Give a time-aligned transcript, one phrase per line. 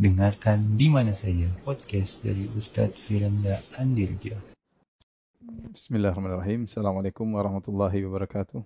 [0.00, 4.32] Dengarkan di mana saja podcast dari Ustadz Firanda Andirja.
[5.76, 6.64] Bismillahirrahmanirrahim.
[6.64, 8.64] Assalamualaikum warahmatullahi wabarakatuh.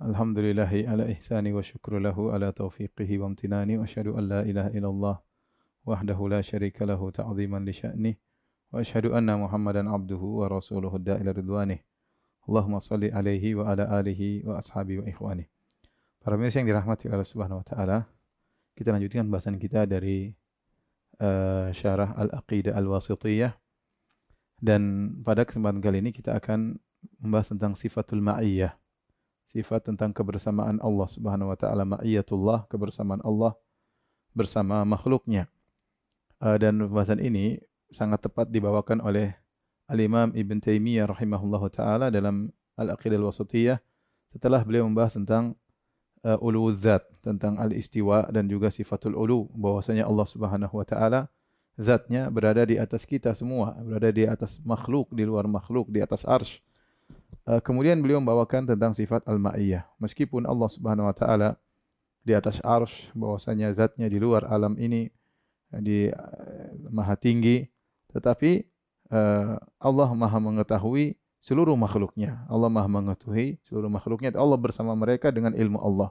[0.00, 4.72] Alhamdulillahi ala ihsani wa syukru lahu ala taufiqihi wa amtinani wa asyhadu an la ilaha
[4.72, 5.16] illallah
[5.84, 8.16] wahdahu la syarika lahu ta'ziman li sya'nih
[8.72, 11.84] wa asyhadu anna Muhammadan abduhu wa rasuluhu da'ila ridwanih.
[12.48, 15.12] Allahumma salli alaihi wa ala alihi wa ashabi wa.
[16.24, 18.08] Para pemirsa yang dirahmati Allah Subhanahu wa taala,
[18.74, 20.34] kita lanjutkan bahasan kita dari
[21.22, 23.54] uh, syarah Al-Aqidah Al-Wasithiyah
[24.58, 26.78] dan pada kesempatan kali ini kita akan
[27.20, 28.74] membahas tentang sifatul ma'iyah.
[29.44, 33.54] Sifat tentang kebersamaan Allah Subhanahu wa taala, ma'iyatullah, kebersamaan Allah
[34.34, 35.46] bersama makhluknya.
[36.42, 37.62] Uh, dan pembahasan ini
[37.94, 39.36] sangat tepat dibawakan oleh
[39.86, 43.78] Al-Imam Ibn Taimiyah rahimahullahu taala dalam Al-Aqidah Al-Wasatiyah
[44.34, 45.54] setelah beliau membahas tentang
[46.24, 51.20] uh, ulu zat, tentang al-istiwa dan juga sifatul ulu, bahwasanya Allah Subhanahu wa taala
[51.78, 56.24] zatnya berada di atas kita semua, berada di atas makhluk, di luar makhluk, di atas
[56.24, 56.64] arsy
[57.44, 59.84] Uh, kemudian beliau membawakan tentang sifat al-ma'iyah.
[60.00, 61.60] Meskipun Allah Subhanahu wa taala
[62.24, 65.12] di atas arsy bahwasanya zatnya di luar alam ini
[65.68, 67.68] di uh, maha tinggi,
[68.16, 68.64] tetapi
[69.12, 72.48] uh, Allah maha mengetahui seluruh makhluknya.
[72.48, 74.32] Allah maha mengetahui seluruh makhluknya.
[74.32, 76.08] Allah bersama mereka dengan ilmu Allah.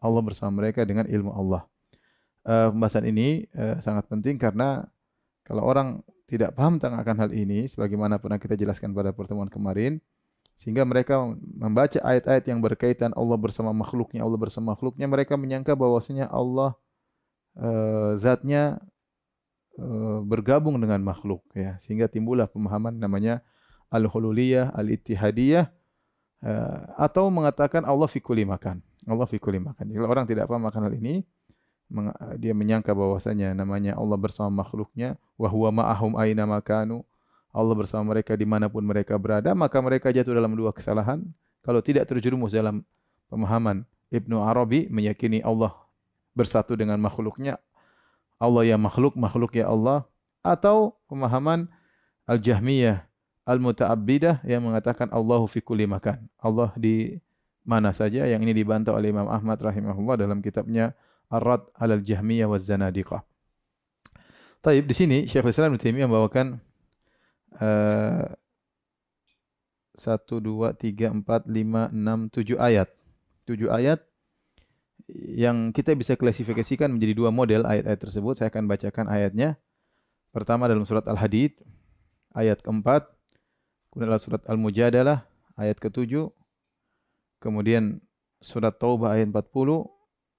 [0.00, 1.68] Allah bersama mereka dengan ilmu Allah.
[2.40, 4.88] Uh, pembahasan ini uh, sangat penting karena
[5.44, 10.00] kalau orang tidak paham tentang akan hal ini, sebagaimana pernah kita jelaskan pada pertemuan kemarin,
[10.56, 16.30] sehingga mereka membaca ayat-ayat yang berkaitan Allah bersama makhluknya, Allah bersama makhluknya, mereka menyangka bahwasanya
[16.32, 16.78] Allah
[17.58, 18.80] uh, zatnya
[19.76, 23.44] uh, bergabung dengan makhluk ya, sehingga timbullah pemahaman namanya
[23.90, 25.66] al-hululiyah, al-ittihadiyah
[26.46, 28.80] uh, atau mengatakan Allah fi kulli makan.
[29.04, 29.90] Allah fi kulli makan.
[29.90, 31.26] Kalau orang tidak paham akan hal ini,
[32.38, 37.02] dia menyangka bahwasanya namanya Allah bersama makhluknya wa huwa ma'ahum aina makanu
[37.50, 41.26] Allah bersama mereka di mana pun mereka berada, maka mereka jatuh dalam dua kesalahan.
[41.66, 42.86] Kalau tidak terjerumus dalam
[43.26, 43.82] pemahaman
[44.14, 45.74] Ibnu Arabi meyakini Allah
[46.32, 47.58] bersatu dengan makhluknya,
[48.38, 50.06] Allah ya makhluk, makhluk ya Allah,
[50.46, 51.66] atau pemahaman
[52.30, 53.09] Al-Jahmiyah,
[53.50, 56.30] Al-Muta'abbidah yang mengatakan Allahu fi kulli makan.
[56.38, 57.18] Allah di
[57.66, 60.94] mana saja yang ini dibantah oleh Imam Ahmad rahimahullah dalam kitabnya
[61.26, 63.26] Ar-Rad al-Jahmiyah wa Zanadiqah.
[64.62, 66.60] Taib di sini Syekh Islam Ibnu Taimiyah membawakan
[67.60, 68.24] Eh,
[69.98, 72.88] satu, dua, tiga, empat, lima, enam, tujuh ayat.
[73.44, 74.00] Tujuh ayat
[75.12, 78.40] yang kita bisa klasifikasikan menjadi dua model ayat-ayat tersebut.
[78.40, 79.60] Saya akan bacakan ayatnya.
[80.32, 81.58] Pertama dalam surat Al-Hadid,
[82.32, 83.10] ayat keempat.
[83.90, 85.26] Kemudian dalam surat Al-Mujadalah,
[85.58, 86.30] ayat ketujuh.
[87.42, 87.98] Kemudian
[88.38, 89.86] surat Taubah ayat 40.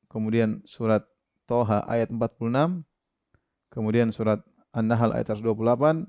[0.08, 1.04] Kemudian surat
[1.46, 2.84] Toha ayat 46.
[3.72, 4.40] Kemudian surat
[4.72, 6.08] An-Nahl ayat 128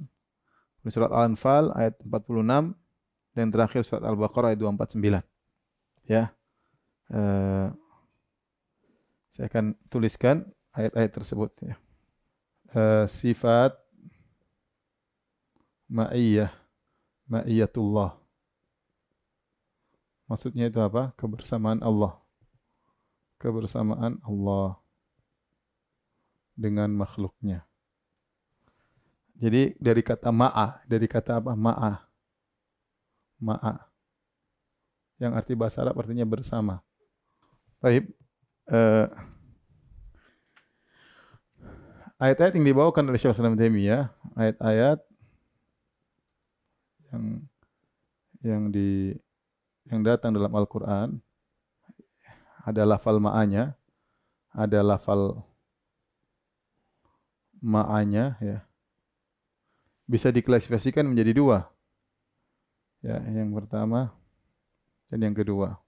[0.90, 2.74] surat Al-Anfal ayat 46
[3.38, 5.22] dan terakhir surat Al-Baqarah ayat 249.
[6.10, 6.34] Ya.
[7.12, 7.70] Uh,
[9.30, 11.74] saya akan tuliskan ayat-ayat tersebut ya.
[12.72, 13.76] Uh, sifat
[15.92, 16.50] ma'iyah,
[17.28, 18.18] ma'iyatullah.
[20.30, 21.12] Maksudnya itu apa?
[21.20, 22.16] Kebersamaan Allah.
[23.36, 24.80] Kebersamaan Allah
[26.56, 27.66] dengan makhluknya.
[29.42, 31.52] Jadi dari kata ma'a, dari kata apa?
[31.58, 32.06] Ma'a.
[33.42, 33.74] Ma'a.
[35.18, 36.78] Yang arti bahasa Arab artinya bersama.
[37.82, 38.06] Baik.
[38.70, 39.10] Uh,
[42.22, 45.02] ayat-ayat yang dibawakan oleh Syekh Islam Taimiyah, ayat-ayat
[47.12, 47.24] yang
[48.42, 49.14] yang di
[49.86, 51.20] yang datang dalam Al-Qur'an
[52.62, 53.74] ada lafal ma'anya,
[54.54, 55.42] ada lafal
[57.62, 58.58] ma'anya ya
[60.12, 61.58] bisa diklasifikasikan menjadi dua.
[63.02, 64.14] Ya, yang pertama
[65.10, 65.80] dan yang kedua.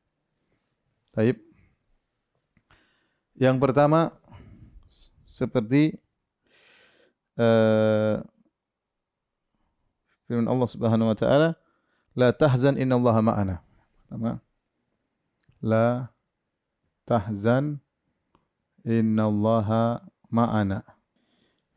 [1.15, 1.39] Taib.
[3.37, 4.15] Yang pertama
[5.29, 5.99] seperti
[7.39, 8.23] uh,
[10.35, 11.55] firman Allah Subhanahu wa taala,
[12.19, 13.63] la tahzan innallaha ma'ana.
[14.03, 14.43] Pertama,
[15.63, 16.11] la
[17.07, 17.79] tahzan
[18.83, 20.83] innallaha ma'ana.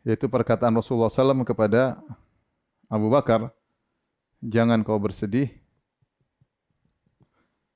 [0.02, 2.02] Yaitu perkataan Rasulullah SAW kepada
[2.90, 3.54] Abu Bakar,
[4.42, 5.54] jangan kau bersedih.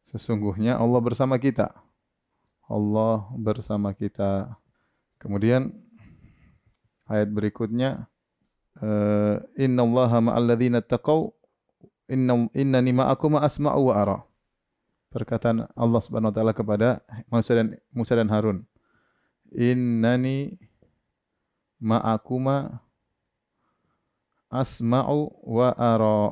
[0.09, 1.69] Sesungguhnya Allah bersama kita.
[2.65, 4.57] Allah bersama kita.
[5.21, 5.69] Kemudian
[7.05, 8.10] ayat berikutnya
[9.59, 11.27] Inna allaha ma'alladzina taqaw
[12.07, 14.17] inna innani ma'akum asma'u wa ara.
[15.11, 18.63] Perkataan Allah Subhanahu wa taala kepada Musa dan Musa dan Harun.
[19.51, 20.55] Innani
[21.83, 22.79] ma'akuma
[24.47, 26.31] asma'u wa ara.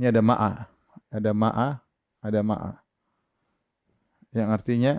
[0.00, 0.52] Ini ada ma'a,
[1.12, 1.68] ada ma'a,
[2.24, 2.72] ada ma'a.
[4.32, 4.92] Yang artinya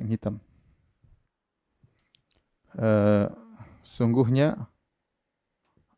[0.00, 0.34] yang hitam.
[2.72, 3.26] Uh,
[3.82, 4.70] sungguhnya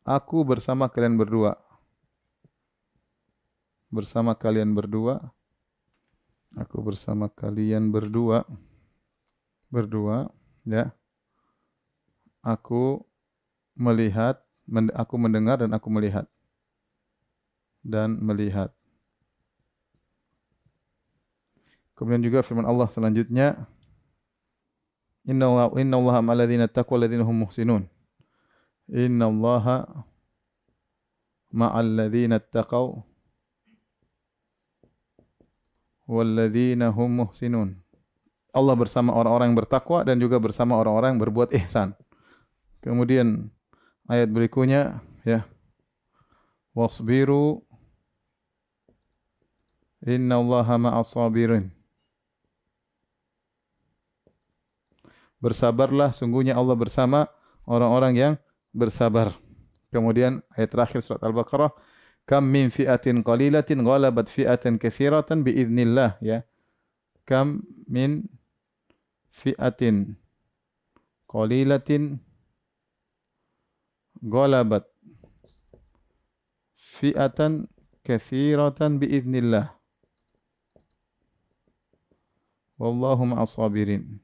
[0.03, 1.59] aku bersama kalian berdua.
[3.91, 5.19] Bersama kalian berdua.
[6.53, 8.45] Aku bersama kalian berdua.
[9.73, 10.29] Berdua,
[10.67, 10.93] ya.
[12.43, 13.01] Aku
[13.73, 14.43] melihat
[14.93, 16.29] aku mendengar dan aku melihat
[17.83, 18.71] dan melihat.
[21.93, 23.69] Kemudian juga firman Allah selanjutnya,
[25.23, 26.19] Inna inna Allah
[27.23, 27.87] hum muhsinun.
[28.91, 29.87] Inna Allah
[31.53, 32.99] ma'alladzina taqaw
[36.09, 37.79] walladzina hum muhsinun.
[38.53, 41.97] Allah bersama orang-orang yang bertakwa dan juga bersama orang-orang yang berbuat ihsan.
[42.83, 43.49] Kemudian
[44.07, 45.47] ayat berikutnya ya
[46.75, 47.63] wasbiru
[50.03, 51.71] inna allaha ma'as sabirin
[55.39, 57.31] bersabarlah sungguhnya Allah bersama
[57.63, 58.33] orang-orang yang
[58.73, 59.37] bersabar
[59.93, 61.69] kemudian ayat terakhir surat al-baqarah
[62.25, 66.41] kam min fi'atin qalilatin ghalabat fi'atan katsiratan biiznillah ya
[67.29, 68.25] kam min
[69.29, 70.17] fi'atin
[71.29, 72.17] qalilatin
[74.23, 74.89] ghalabat
[76.75, 77.69] fi'atan
[78.01, 79.71] katsiratan biiznillah
[82.79, 84.19] wallahu ma'as sabirin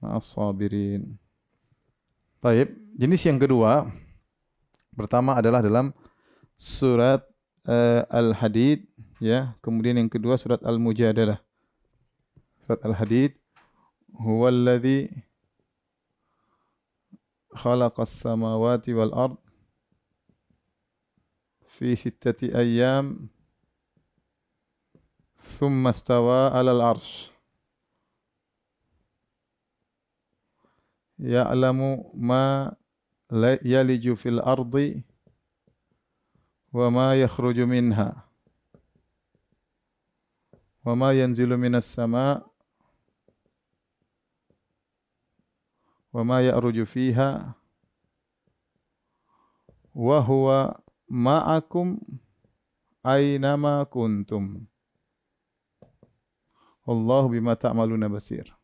[0.00, 1.18] ma'as sabirin
[2.44, 3.88] Baik, jenis yang kedua
[4.92, 5.96] pertama adalah dalam
[6.60, 7.24] surat
[7.64, 8.84] uh, Al-Hadid
[9.16, 11.40] ya, kemudian yang kedua surat Al-Mujadalah.
[12.60, 13.40] Surat Al-Hadid.
[14.12, 15.08] Huwallazi
[17.48, 19.40] khalaqas samawati wal ard
[21.64, 23.32] fi sittati ayyam
[25.56, 27.33] thumma istawa 'alal 'arsy
[31.18, 32.76] يعلم ما
[33.62, 35.02] يلج في الأرض
[36.72, 38.28] وما يخرج منها
[40.84, 42.54] وما ينزل من السماء
[46.12, 47.54] وما يأرج فيها
[49.94, 50.74] وهو
[51.08, 51.98] معكم
[53.06, 54.66] أينما كنتم.
[56.86, 58.63] والله بما تعملون بصير.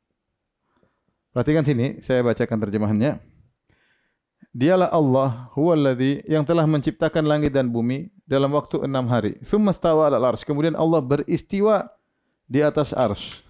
[1.30, 3.22] Perhatikan sini, saya bacakan terjemahannya.
[4.50, 9.38] Dialah Allah, huwallazi yang telah menciptakan langit dan bumi dalam waktu enam hari.
[9.46, 10.42] Summa stawa al arsh.
[10.42, 11.86] Kemudian Allah beristiwa
[12.50, 13.46] di atas arsh.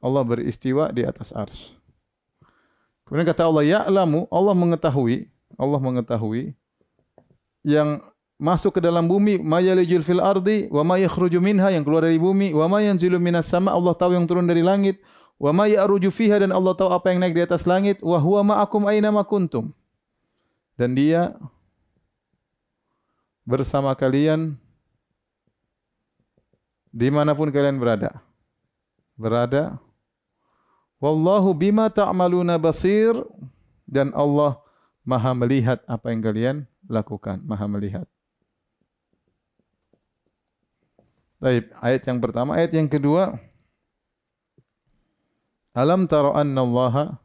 [0.00, 1.76] Allah beristiwa di atas arsh.
[3.04, 5.28] Kemudian kata Allah, ya'lamu, Allah mengetahui,
[5.60, 6.56] Allah mengetahui
[7.64, 8.00] yang
[8.40, 12.16] masuk ke dalam bumi, ma yalijul fil ardi wa ma yakhruju minha yang keluar dari
[12.16, 15.04] bumi, wa ma yanzilu minas sama, Allah tahu yang turun dari langit,
[15.38, 18.54] wa ma ya'ruju fiha dan Allah tahu apa yang naik di atas langit, wa huwa
[18.54, 19.70] ma'akum aina ma kuntum.
[20.74, 21.34] Dan dia
[23.46, 24.54] bersama kalian
[26.92, 28.18] di mana pun kalian berada.
[29.18, 29.78] Berada
[30.98, 33.14] Wallahu bima ta'maluna basir
[33.86, 34.58] dan Allah
[35.06, 38.06] Maha melihat apa yang kalian lakukan, Maha melihat.
[41.38, 43.38] Baik, ayat yang pertama, ayat yang kedua.
[45.78, 47.22] Alam tara anna Allah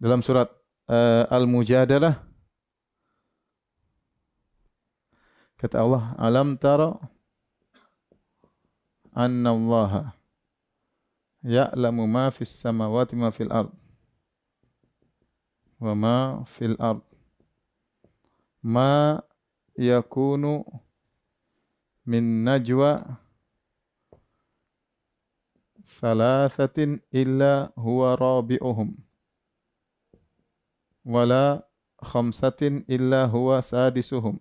[0.00, 0.48] dalam surat
[0.88, 2.24] uh, Al-Mujadalah.
[5.60, 6.96] Kata Allah, alam tara
[9.12, 10.16] anna Allah
[11.44, 13.74] ya'lamu ma fis samawati ma fil ard
[15.82, 16.16] wa ma
[16.46, 17.02] fil ard
[18.62, 19.18] ma
[19.74, 20.62] yakunu
[22.06, 23.18] min najwa
[25.88, 28.92] thalathatin illa huwa rabi'uhum.
[31.08, 31.64] Wala
[32.04, 34.36] khamsatin illa huwa sadisuhum.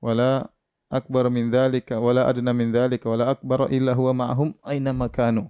[0.00, 0.48] Wala
[0.90, 5.46] akbar min dzalika wala adna min dzalika wala akbar illa huwa ma'hum aina makanu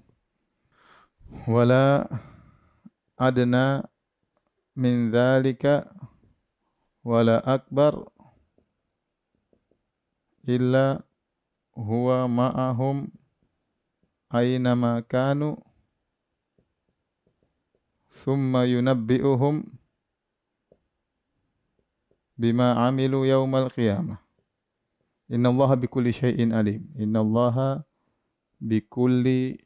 [1.48, 2.04] wala
[3.16, 3.88] adna
[4.76, 5.88] min dzalika
[7.00, 8.04] wala akbar
[10.44, 11.00] illa
[11.72, 13.08] huwa ma'ahum
[14.30, 15.58] aina makanu
[18.22, 19.66] thumma yunabbi'uhum
[22.38, 24.22] bima amilu yaumal qiyamah
[25.30, 26.90] Innallaha bikulli syai'in alim.
[26.98, 27.86] Innallaha
[28.58, 29.62] bikulli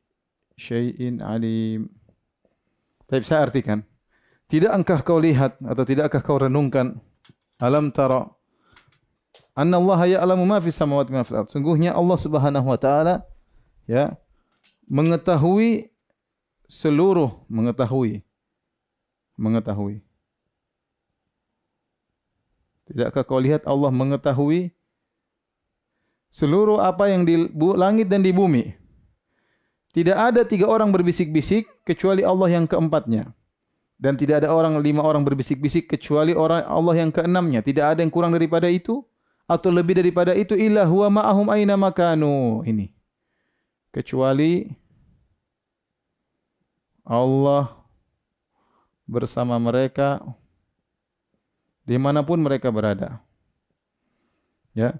[0.61, 1.89] syai'in alim.
[3.09, 3.81] Tapi saya artikan.
[4.45, 7.01] Tidak engkau kau lihat atau tidakkah kau renungkan
[7.57, 8.29] alam tara
[9.57, 11.49] anna Allah ya'lamu ma fis samawati ma fil ard.
[11.49, 13.25] Sungguhnya Allah Subhanahu wa taala
[13.89, 14.13] ya
[14.89, 15.91] mengetahui
[16.69, 18.25] seluruh mengetahui
[19.35, 20.05] mengetahui
[22.85, 24.69] Tidakkah kau lihat Allah mengetahui
[26.29, 28.77] seluruh apa yang di langit dan di bumi?
[29.95, 33.33] Tidak ada tiga orang berbisik-bisik kecuali Allah yang keempatnya.
[33.95, 37.65] Dan tidak ada orang lima orang berbisik-bisik kecuali orang Allah yang keenamnya.
[37.65, 39.07] Tidak ada yang kurang daripada itu
[39.49, 42.61] atau lebih daripada itu illa huwa ma'ahum aina makanu.
[42.69, 42.94] Ini.
[43.95, 44.75] Kecuali
[47.07, 47.79] Allah
[49.07, 50.19] bersama mereka
[51.87, 53.23] di mana pun mereka berada.
[54.75, 54.99] Ya.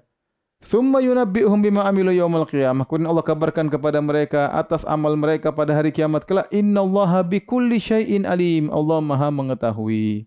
[0.63, 2.87] Thumma yunabbi'uhum bima amilu yawmal qiyamah.
[2.87, 6.47] Kemudian Allah kabarkan kepada mereka atas amal mereka pada hari kiamat kelak.
[6.55, 8.71] Innallaha bikulli syai'in alim.
[8.71, 10.25] Allah Maha mengetahui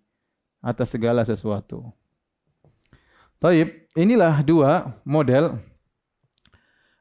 [0.60, 1.88] atas segala sesuatu.
[3.38, 5.56] Taib, inilah dua model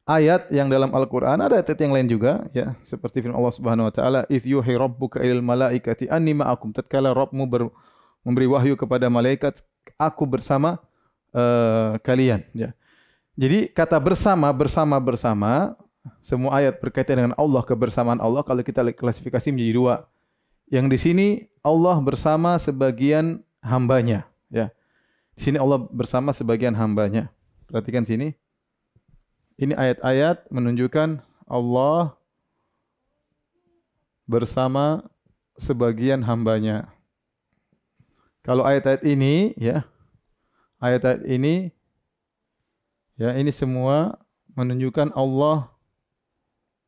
[0.07, 3.93] ayat yang dalam Al-Qur'an ada ayat yang lain juga ya seperti firman Allah Subhanahu wa
[3.93, 7.67] taala if yuhi rabbuka ilal malaikati anni ma'akum tatkala Rabbmu ber,
[8.27, 9.63] memberi wahyu kepada malaikat,
[9.95, 10.83] aku bersama
[11.31, 12.43] uh, kalian.
[12.51, 12.75] Ya.
[13.39, 15.79] Jadi kata bersama, bersama, bersama,
[16.19, 19.95] semua ayat berkaitan dengan Allah, kebersamaan Allah, kalau kita klasifikasi menjadi dua.
[20.67, 21.27] Yang di sini
[21.63, 24.27] Allah bersama sebagian hambanya.
[24.51, 24.75] Ya.
[25.39, 27.31] Di sini Allah bersama sebagian hambanya.
[27.71, 28.35] Perhatikan sini.
[29.57, 31.17] Ini ayat-ayat menunjukkan
[31.49, 32.13] Allah
[34.29, 35.01] bersama
[35.57, 36.93] sebagian hambanya.
[38.45, 39.81] Kalau ayat-ayat ini ya,
[40.77, 41.73] ayat-ayat ini
[43.17, 44.21] ya ini semua
[44.53, 45.73] menunjukkan Allah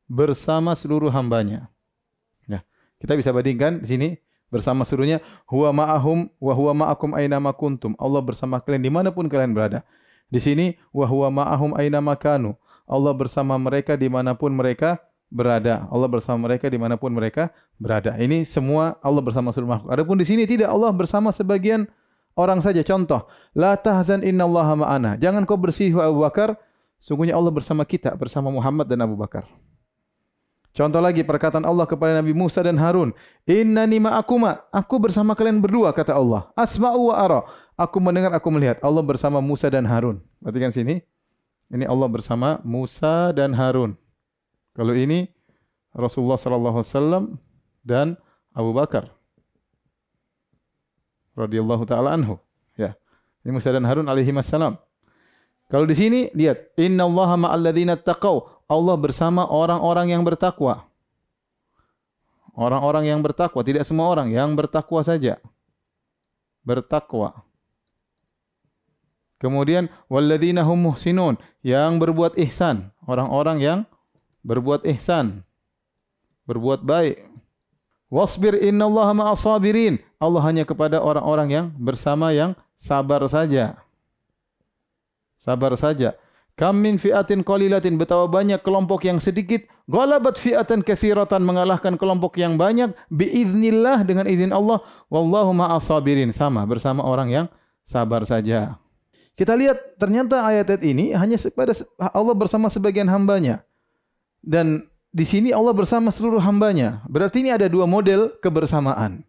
[0.06, 1.66] bersama seluruh hambanya.
[2.46, 2.62] Ya,
[3.02, 4.08] kita bisa bandingkan di sini
[4.46, 7.14] bersama seluruhnya huwa ma'ahum wa ma'akum.
[7.98, 9.82] Allah bersama kalian di mana pun kalian berada.
[10.30, 12.54] Di sini wa huwa ma'ahum aina makanu.
[12.90, 14.98] Allah bersama mereka di mana pun mereka
[15.30, 15.86] berada.
[15.94, 18.18] Allah bersama mereka di mana pun mereka berada.
[18.18, 19.90] Ini semua Allah bersama seluruh makhluk.
[19.94, 21.86] Adapun di sini tidak Allah bersama sebagian
[22.34, 22.82] orang saja.
[22.82, 25.14] Contoh, la tahzan innallaha ma'ana.
[25.22, 26.58] Jangan kau bersih Abu Bakar,
[26.98, 29.46] sungguhnya Allah bersama kita, bersama Muhammad dan Abu Bakar.
[30.70, 33.10] Contoh lagi perkataan Allah kepada Nabi Musa dan Harun,
[33.42, 36.46] "Innani ma'akuma." Aku bersama kalian berdua kata Allah.
[36.54, 37.40] Asma'u wa ara.
[37.74, 38.78] Aku mendengar, aku melihat.
[38.82, 40.22] Allah bersama Musa dan Harun.
[40.38, 41.02] Perhatikan sini.
[41.70, 43.94] Ini Allah bersama Musa dan Harun.
[44.74, 45.30] Kalau ini
[45.94, 47.24] Rasulullah sallallahu alaihi wasallam
[47.86, 48.18] dan
[48.50, 49.10] Abu Bakar
[51.38, 52.36] radhiyallahu taala anhu.
[52.74, 52.98] Ya.
[53.46, 54.76] Ini Musa dan Harun alaihi wassalam.
[55.70, 58.50] Kalau di sini lihat, innallaha ma'al ladzina taqau.
[58.66, 60.82] Allah bersama orang-orang yang bertakwa.
[62.58, 65.38] Orang-orang yang bertakwa, tidak semua orang yang bertakwa saja.
[66.66, 67.46] Bertakwa.
[69.40, 73.78] Kemudian walladzina hum muhsinun, yang berbuat ihsan, orang-orang yang
[74.44, 75.40] berbuat ihsan,
[76.44, 77.24] berbuat baik.
[78.12, 80.02] Wasbir innallaha ma'as sabirin.
[80.20, 83.80] Allah hanya kepada orang-orang yang bersama yang sabar saja.
[85.40, 86.18] Sabar saja.
[86.58, 92.60] Kam min fi'atin qalilatin betapa banyak kelompok yang sedikit ghalabat fi'atan katsiratan mengalahkan kelompok yang
[92.60, 97.46] banyak biiznillah dengan izin Allah wallahu ma'as sabirin sama bersama orang yang
[97.80, 98.76] sabar saja.
[99.40, 101.72] Kita lihat ternyata ayat-ayat ini hanya kepada
[102.12, 103.64] Allah bersama sebagian hambanya.
[104.44, 104.84] Dan
[105.16, 107.00] di sini Allah bersama seluruh hambanya.
[107.08, 109.24] Berarti ini ada dua model kebersamaan.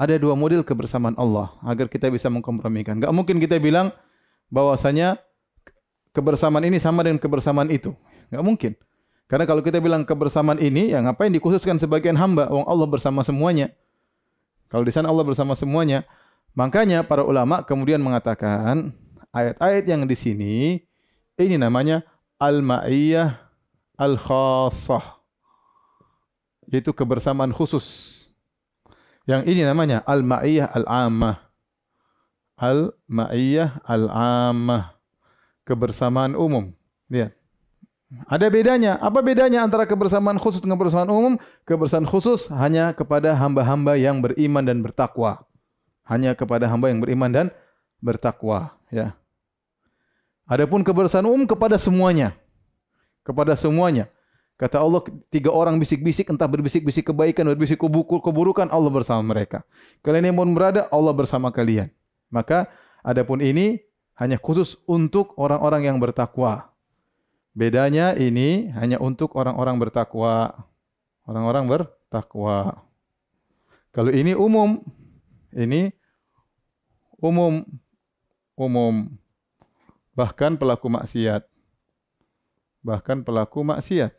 [0.00, 2.96] Ada dua model kebersamaan Allah agar kita bisa mengkompromikan.
[2.96, 3.92] Gak mungkin kita bilang
[4.48, 5.20] bahwasanya
[6.16, 7.92] kebersamaan ini sama dengan kebersamaan itu.
[8.32, 8.72] Gak mungkin.
[9.28, 12.48] Karena kalau kita bilang kebersamaan ini, ya ngapain dikhususkan sebagian hamba?
[12.48, 13.68] Wong Allah bersama semuanya.
[14.72, 16.08] Kalau di sana Allah bersama semuanya,
[16.56, 18.96] makanya para ulama kemudian mengatakan
[19.36, 20.54] ayat-ayat yang di sini
[21.36, 22.00] ini namanya
[22.40, 23.36] al-ma'iyah
[24.00, 25.20] al-khassah
[26.72, 28.14] yaitu kebersamaan khusus.
[29.26, 31.36] Yang ini namanya al-ma'iyah al-ammah.
[32.56, 34.94] Al-ma'iyah al-ammah.
[35.66, 36.70] Kebersamaan umum.
[37.10, 37.34] Lihat.
[38.30, 39.02] Ada bedanya.
[39.02, 41.34] Apa bedanya antara kebersamaan khusus dengan kebersamaan umum?
[41.66, 45.42] Kebersamaan khusus hanya kepada hamba-hamba yang beriman dan bertakwa.
[46.06, 47.46] Hanya kepada hamba yang beriman dan
[47.98, 49.18] bertakwa, ya.
[50.46, 52.38] Adapun kebersamaan umum kepada semuanya
[53.26, 54.06] kepada semuanya.
[54.56, 59.66] Kata Allah, tiga orang bisik-bisik, entah berbisik-bisik kebaikan, berbisik keburukan, Allah bersama mereka.
[60.00, 61.92] Kalian yang mau berada, Allah bersama kalian.
[62.32, 62.70] Maka,
[63.04, 63.84] adapun ini
[64.16, 66.72] hanya khusus untuk orang-orang yang bertakwa.
[67.52, 70.56] Bedanya ini hanya untuk orang-orang bertakwa.
[71.28, 72.80] Orang-orang bertakwa.
[73.92, 74.80] Kalau ini umum,
[75.52, 75.92] ini
[77.20, 77.60] umum,
[78.56, 79.12] umum.
[80.16, 81.44] Bahkan pelaku maksiat.
[82.80, 84.16] Bahkan pelaku maksiat.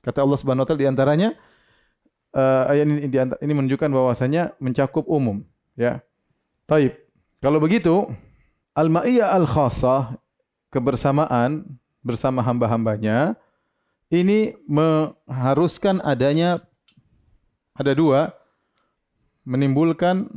[0.00, 1.28] Kata Allah Subhanahu wa taala di antaranya
[2.32, 5.42] uh, ayat ini, ini menunjukkan bahwasanya mencakup umum,
[5.76, 6.00] ya.
[6.64, 6.94] Taib.
[7.42, 8.06] Kalau begitu,
[8.78, 10.14] al-ma'iyah al-khassah,
[10.70, 11.66] kebersamaan
[12.00, 13.34] bersama hamba-hambanya,
[14.08, 16.62] ini mengharuskan adanya
[17.74, 18.30] ada dua,
[19.42, 20.30] menimbulkan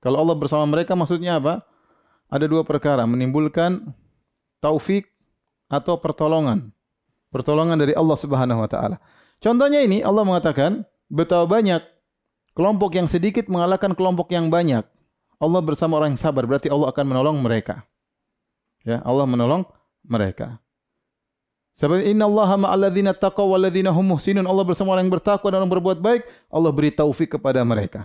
[0.00, 1.60] kalau Allah bersama mereka maksudnya apa?
[2.30, 3.90] Ada dua perkara, menimbulkan
[4.62, 5.10] taufik
[5.66, 6.70] atau pertolongan.
[7.34, 8.96] Pertolongan dari Allah Subhanahu wa taala.
[9.42, 11.82] Contohnya ini Allah mengatakan betapa banyak
[12.54, 14.86] kelompok yang sedikit mengalahkan kelompok yang banyak.
[15.40, 17.82] Allah bersama orang yang sabar berarti Allah akan menolong mereka.
[18.86, 19.66] Ya, Allah menolong
[20.04, 20.60] mereka.
[21.72, 24.44] Seperti inna Allah ma'alladzina taqaw walladzina hum muhsinun.
[24.44, 28.04] Allah bersama orang yang bertakwa dan orang berbuat baik, Allah beri taufik kepada mereka.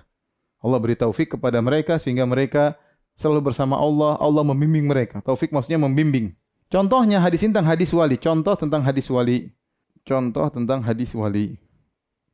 [0.64, 2.80] Allah beri taufik kepada mereka sehingga mereka
[3.16, 5.24] selalu bersama Allah, Allah membimbing mereka.
[5.24, 6.36] Taufik maksudnya membimbing.
[6.68, 9.50] Contohnya hadis tentang hadis wali, contoh tentang hadis wali.
[10.06, 11.58] Contoh tentang hadis wali.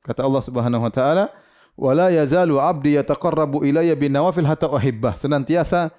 [0.04, 1.32] Kata Allah Subhanahu wa taala,
[1.78, 5.94] "Wala yazalu 'abdi yataqarrabu ilayya bin nawafil hatta uhibbah." Senantiasa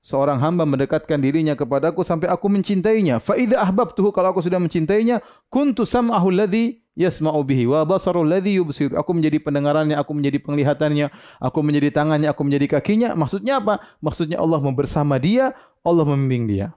[0.00, 3.20] seorang hamba mendekatkan dirinya kepadaku sampai aku mencintainya.
[3.20, 5.20] Fa idza ahbabtuhu kalau aku sudah mencintainya,
[5.52, 8.90] kuntu sam'ahu alladhi yasma'u bihi wa basaru alladhi yubsir.
[8.98, 11.06] Aku menjadi pendengarannya, aku menjadi penglihatannya,
[11.38, 13.14] aku menjadi tangannya, aku menjadi kakinya.
[13.14, 13.78] Maksudnya apa?
[14.02, 15.54] Maksudnya Allah bersama dia,
[15.86, 16.74] Allah membimbing dia.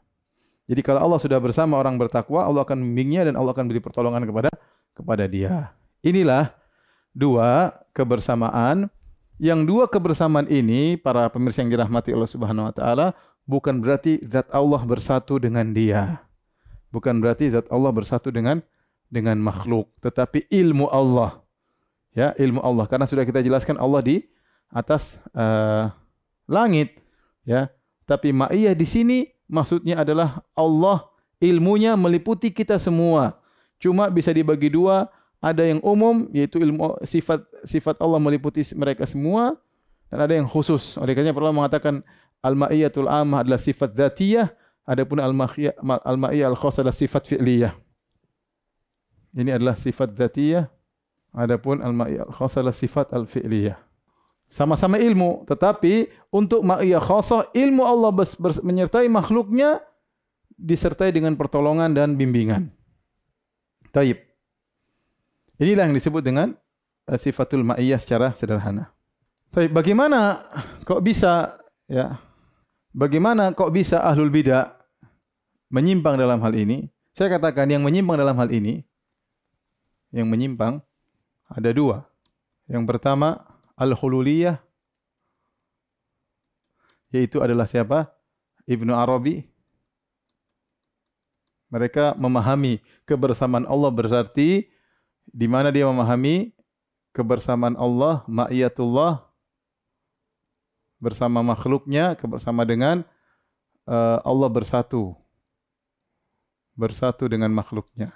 [0.70, 4.24] Jadi kalau Allah sudah bersama orang bertakwa, Allah akan membimbingnya dan Allah akan beri pertolongan
[4.24, 4.54] kepada
[4.94, 5.74] kepada dia.
[6.06, 6.54] Inilah
[7.12, 8.88] dua kebersamaan
[9.42, 13.08] yang dua kebersamaan ini para pemirsa yang dirahmati Allah Subhanahu wa taala
[13.50, 16.22] bukan berarti zat Allah bersatu dengan dia.
[16.94, 18.62] Bukan berarti zat Allah bersatu dengan
[19.12, 21.44] dengan makhluk, tetapi ilmu Allah.
[22.16, 22.88] Ya, ilmu Allah.
[22.88, 24.24] Karena sudah kita jelaskan Allah di
[24.72, 25.92] atas uh,
[26.48, 26.96] langit,
[27.44, 27.68] ya.
[28.08, 29.18] Tapi ma'iyah di sini
[29.52, 31.12] maksudnya adalah Allah
[31.44, 33.40] ilmunya meliputi kita semua.
[33.80, 35.08] Cuma bisa dibagi dua,
[35.42, 39.58] ada yang umum yaitu ilmu sifat sifat Allah meliputi mereka semua
[40.08, 40.96] dan ada yang khusus.
[41.02, 42.06] Oleh karena Allah mengatakan
[42.46, 44.54] al-ma'iyatul ammah adalah sifat dzatiyah,
[44.86, 47.74] adapun al-ma'iyah al-khassah adalah sifat fi'liyah.
[49.32, 50.68] Ini adalah sifat dzatiyah.
[51.32, 53.80] Adapun al-ma'iyah khassah adalah sifat al-fi'liyah.
[54.52, 58.12] Sama-sama ilmu, tetapi untuk ma'iyah khassah ilmu Allah
[58.60, 59.80] menyertai makhluknya
[60.60, 62.68] disertai dengan pertolongan dan bimbingan.
[63.96, 64.20] Taib.
[65.56, 66.52] Inilah yang disebut dengan
[67.08, 68.92] uh, sifatul ma'iyah secara sederhana.
[69.56, 69.72] Taib.
[69.72, 70.44] Bagaimana
[70.84, 71.56] kok bisa
[71.88, 72.20] ya?
[72.92, 74.68] Bagaimana kok bisa ahlul bidah
[75.72, 76.92] menyimpang dalam hal ini?
[77.16, 78.84] Saya katakan yang menyimpang dalam hal ini
[80.12, 80.84] yang menyimpang
[81.48, 82.08] ada dua.
[82.68, 83.44] Yang pertama
[83.76, 84.60] al-hululiyah
[87.12, 88.08] yaitu adalah siapa?
[88.64, 89.44] Ibnu Arabi.
[91.72, 94.68] Mereka memahami kebersamaan Allah berarti
[95.28, 96.52] di mana dia memahami
[97.16, 99.24] kebersamaan Allah, ma'iyatullah
[101.00, 103.04] bersama makhluknya, bersama dengan
[103.88, 105.16] uh, Allah bersatu.
[106.76, 108.16] Bersatu dengan makhluknya.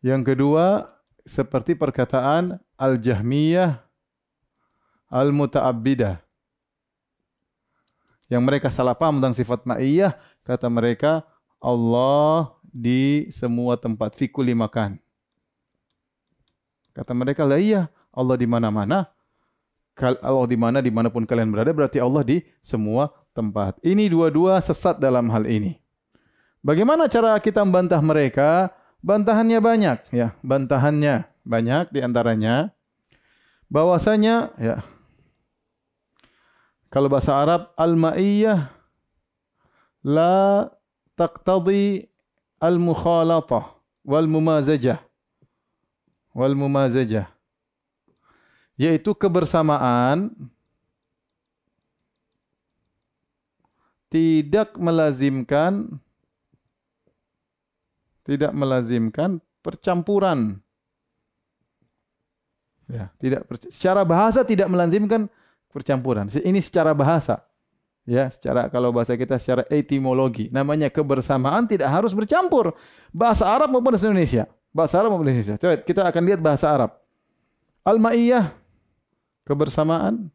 [0.00, 0.88] Yang kedua,
[1.28, 3.84] seperti perkataan Al-Jahmiyah
[5.12, 6.20] Al-Muta'abbidah.
[8.28, 11.24] Yang mereka salah paham tentang sifat ma'iyah, kata mereka
[11.60, 15.00] Allah di semua tempat fikul makan.
[16.92, 19.08] Kata mereka, lah iya, Allah di mana-mana.
[19.98, 23.80] Allah di mana di mana pun kalian berada berarti Allah di semua tempat.
[23.82, 25.74] Ini dua-dua sesat dalam hal ini.
[26.62, 28.70] Bagaimana cara kita membantah mereka?
[29.08, 29.98] Bantahannya banyak.
[30.12, 32.76] Ya, bantahannya banyak di antaranya
[33.72, 34.84] bahwasanya ya
[36.92, 38.68] kalau bahasa Arab al-ma'iyah
[40.04, 40.68] la
[41.16, 42.04] taqtadi
[42.60, 45.00] al-mukhalatah wal mumazajah
[46.36, 47.28] wal mumazajah
[48.76, 50.32] yaitu kebersamaan
[54.08, 56.00] tidak melazimkan
[58.28, 60.60] tidak melazimkan percampuran.
[62.84, 65.32] Ya, tidak secara bahasa tidak melazimkan
[65.72, 66.28] percampuran.
[66.28, 67.40] Ini secara bahasa.
[68.08, 72.76] Ya, secara kalau bahasa kita secara etimologi, namanya kebersamaan tidak harus bercampur.
[73.12, 74.48] Bahasa Arab maupun bahasa Indonesia.
[74.72, 75.56] Bahasa Arab maupun Indonesia.
[75.60, 76.96] Coba kita akan lihat bahasa Arab.
[77.84, 78.52] Al-ma'iyah
[79.44, 80.28] kebersamaan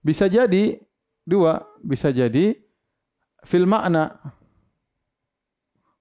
[0.00, 0.80] bisa jadi
[1.28, 2.56] dua, bisa jadi
[3.44, 4.16] fil makna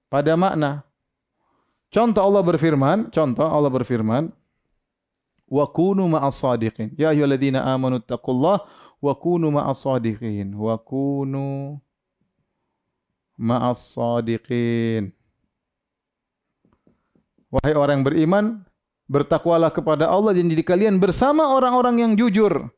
[0.07, 0.84] pada makna.
[1.95, 4.27] Contoh Allah berfirman, contoh Allah berfirman,
[5.47, 6.91] wa kunu sadiqin.
[6.99, 8.67] Ya ayyuhalladzina amanu taqullaha
[8.99, 10.51] wa kunu ma'as sadiqin.
[10.59, 11.79] Wa kunu
[13.79, 15.15] sadiqin.
[17.47, 18.45] Wahai orang yang beriman,
[19.07, 22.75] bertakwalah kepada Allah dan jadi kalian bersama orang-orang yang jujur.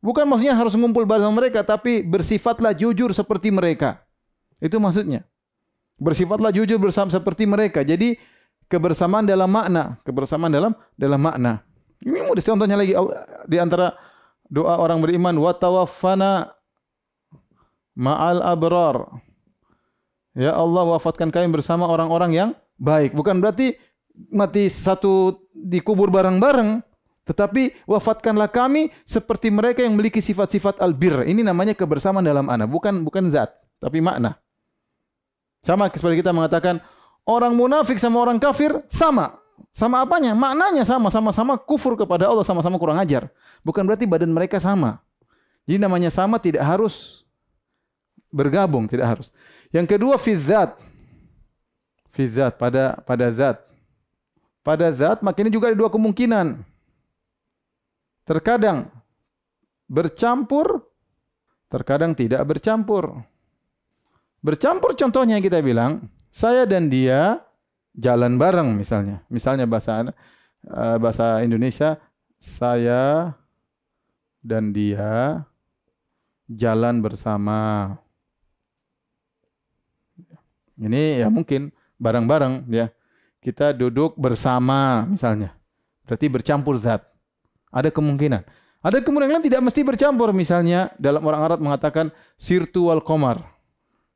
[0.00, 4.00] Bukan maksudnya harus ngumpul bersama mereka, tapi bersifatlah jujur seperti mereka.
[4.56, 5.28] Itu maksudnya.
[6.00, 7.84] Bersifatlah jujur bersama seperti mereka.
[7.84, 8.37] Jadi
[8.68, 11.64] kebersamaan dalam makna, kebersamaan dalam dalam makna.
[11.98, 12.94] Ini mudah contohnya lagi
[13.48, 13.96] di antara
[14.46, 16.54] doa orang beriman wa tawaffana
[17.98, 19.18] ma'al abrar.
[20.38, 23.10] Ya Allah wafatkan kami bersama orang-orang yang baik.
[23.10, 23.74] Bukan berarti
[24.30, 26.78] mati satu dikubur bareng-bareng,
[27.26, 31.26] tetapi wafatkanlah kami seperti mereka yang memiliki sifat-sifat albir.
[31.26, 33.50] Ini namanya kebersamaan dalam ana, bukan bukan zat,
[33.82, 34.38] tapi makna.
[35.66, 36.78] Sama seperti kita mengatakan
[37.28, 39.36] orang munafik sama orang kafir sama.
[39.76, 40.32] Sama apanya?
[40.32, 43.28] Maknanya sama, sama-sama kufur kepada Allah, sama-sama kurang ajar.
[43.60, 45.04] Bukan berarti badan mereka sama.
[45.68, 47.28] Jadi namanya sama tidak harus
[48.32, 49.28] bergabung, tidak harus.
[49.68, 50.72] Yang kedua fizat.
[52.16, 53.60] Fizat pada pada zat.
[54.64, 56.64] Pada zat maka ini juga ada dua kemungkinan.
[58.26, 58.88] Terkadang
[59.86, 60.82] bercampur,
[61.70, 63.22] terkadang tidak bercampur.
[64.42, 67.42] Bercampur contohnya yang kita bilang, saya dan dia
[67.96, 69.24] jalan bareng misalnya.
[69.26, 70.06] Misalnya bahasa
[70.68, 71.98] uh, bahasa Indonesia,
[72.38, 73.34] saya
[74.44, 75.42] dan dia
[76.46, 77.92] jalan bersama.
[80.78, 82.88] Ini ya mungkin bareng-bareng ya.
[83.38, 85.54] Kita duduk bersama misalnya.
[86.06, 87.02] Berarti bercampur zat.
[87.70, 88.42] Ada kemungkinan.
[88.78, 93.57] Ada kemungkinan tidak mesti bercampur misalnya dalam orang Arab mengatakan sirtu komar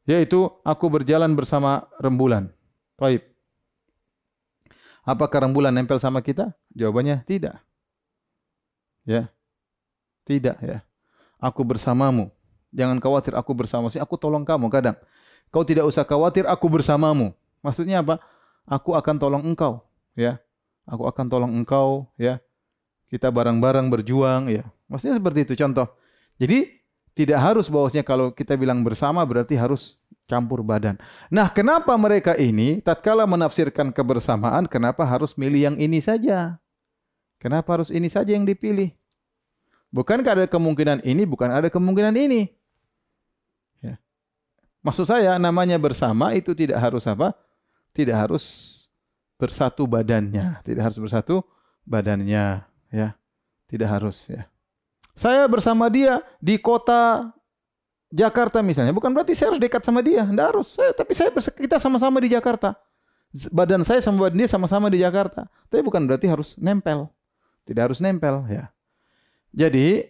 [0.08, 2.50] yaitu aku berjalan bersama rembulan.
[2.98, 3.26] Baik.
[5.02, 6.54] Apakah rembulan nempel sama kita?
[6.74, 7.58] Jawabannya tidak.
[9.02, 9.30] Ya.
[10.22, 10.86] Tidak ya.
[11.42, 12.30] Aku bersamamu.
[12.70, 13.98] Jangan khawatir aku bersama sih.
[13.98, 14.96] Aku tolong kamu kadang.
[15.52, 17.34] Kau tidak usah khawatir aku bersamamu.
[17.60, 18.22] Maksudnya apa?
[18.64, 19.84] Aku akan tolong engkau,
[20.16, 20.40] ya.
[20.88, 22.40] Aku akan tolong engkau, ya.
[23.10, 24.64] Kita bareng-bareng berjuang, ya.
[24.88, 25.92] Maksudnya seperti itu contoh.
[26.40, 26.81] Jadi
[27.12, 30.96] tidak harus bahwasanya kalau kita bilang bersama berarti harus campur badan.
[31.28, 36.56] Nah, kenapa mereka ini tatkala menafsirkan kebersamaan kenapa harus milih yang ini saja?
[37.36, 38.94] Kenapa harus ini saja yang dipilih?
[39.92, 42.48] Bukankah ada kemungkinan ini, bukan ada kemungkinan ini?
[43.84, 44.00] Ya.
[44.80, 47.36] Maksud saya namanya bersama itu tidak harus apa?
[47.92, 48.44] Tidak harus
[49.36, 51.44] bersatu badannya, tidak harus bersatu
[51.84, 53.08] badannya, ya.
[53.68, 54.51] Tidak harus ya.
[55.12, 57.32] Saya bersama dia di kota
[58.12, 60.68] Jakarta misalnya, bukan berarti saya harus dekat sama dia, tidak harus.
[60.76, 62.76] Saya, tapi saya kita sama-sama di Jakarta.
[63.48, 65.48] Badan saya sama badan dia sama-sama di Jakarta.
[65.72, 67.08] Tapi bukan berarti harus nempel.
[67.64, 68.68] Tidak harus nempel ya.
[69.52, 70.04] Jadi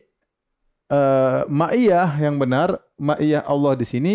[0.91, 4.15] uh, ma'iyah yang benar, ma'iyah Allah di sini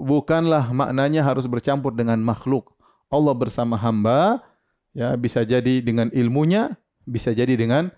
[0.00, 2.74] bukanlah maknanya harus bercampur dengan makhluk.
[3.10, 4.42] Allah bersama hamba
[4.90, 6.74] ya bisa jadi dengan ilmunya,
[7.06, 7.94] bisa jadi dengan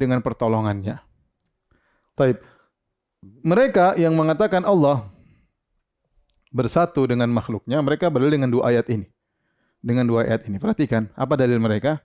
[0.00, 1.00] dengan pertolongannya.
[2.16, 2.40] Taib.
[3.24, 5.08] Mereka yang mengatakan Allah
[6.52, 9.08] bersatu dengan makhluknya, mereka berdalil dengan dua ayat ini.
[9.84, 10.56] Dengan dua ayat ini.
[10.56, 12.00] Perhatikan, apa dalil mereka?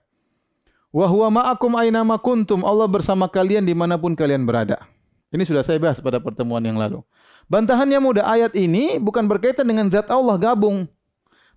[0.90, 2.66] Wa huwa ma'akum aina ma kuntum.
[2.66, 4.82] Allah bersama kalian di mana pun kalian berada.
[5.30, 7.00] Ini sudah saya bahas pada pertemuan yang lalu.
[7.46, 8.26] Bantahannya mudah.
[8.26, 10.90] Ayat ini bukan berkaitan dengan zat Allah gabung.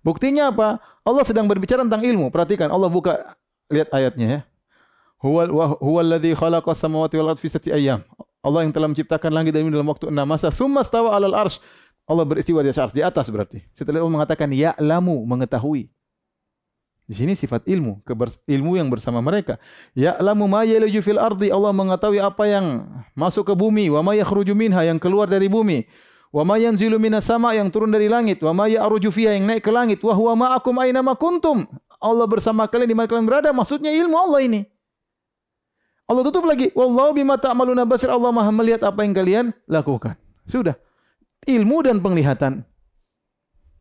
[0.06, 0.78] Buktinya apa?
[1.02, 2.30] Allah sedang berbicara tentang ilmu.
[2.30, 3.34] Perhatikan, Allah buka
[3.72, 4.40] lihat ayatnya ya.
[5.24, 5.48] Huwa
[5.80, 8.04] huwa alladhi khalaqa samawati wal ardi fi sittati ayyam.
[8.44, 10.52] Allah yang telah menciptakan langit dan bumi dalam waktu enam masa.
[10.52, 11.64] Tsumma stawa 'alal arsy.
[12.04, 13.64] Allah beristiwa di atas di atas berarti.
[13.72, 15.88] Setelah Allah mengatakan ya'lamu mengetahui.
[17.08, 18.04] Di sini sifat ilmu,
[18.48, 19.56] ilmu yang bersama mereka.
[19.96, 21.48] Ya'lamu ma yaliju fil ardi.
[21.48, 22.84] Allah mengetahui apa yang
[23.16, 25.88] masuk ke bumi, wa ma yakhruju minha yang keluar dari bumi.
[26.28, 29.72] Wa ma yanzilu sama yang turun dari langit, wa ma ya'ruju fiha yang naik ke
[29.72, 31.64] langit, wa huwa ma'akum aina kuntum.
[31.96, 34.73] Allah bersama kalian di mana kalian berada, maksudnya ilmu Allah ini.
[36.04, 36.68] Allah tutup lagi.
[36.76, 38.12] Wallahu bima ta'maluna basir.
[38.12, 40.16] Allah Maha melihat apa yang kalian lakukan.
[40.44, 40.76] Sudah.
[41.44, 42.64] Ilmu dan penglihatan.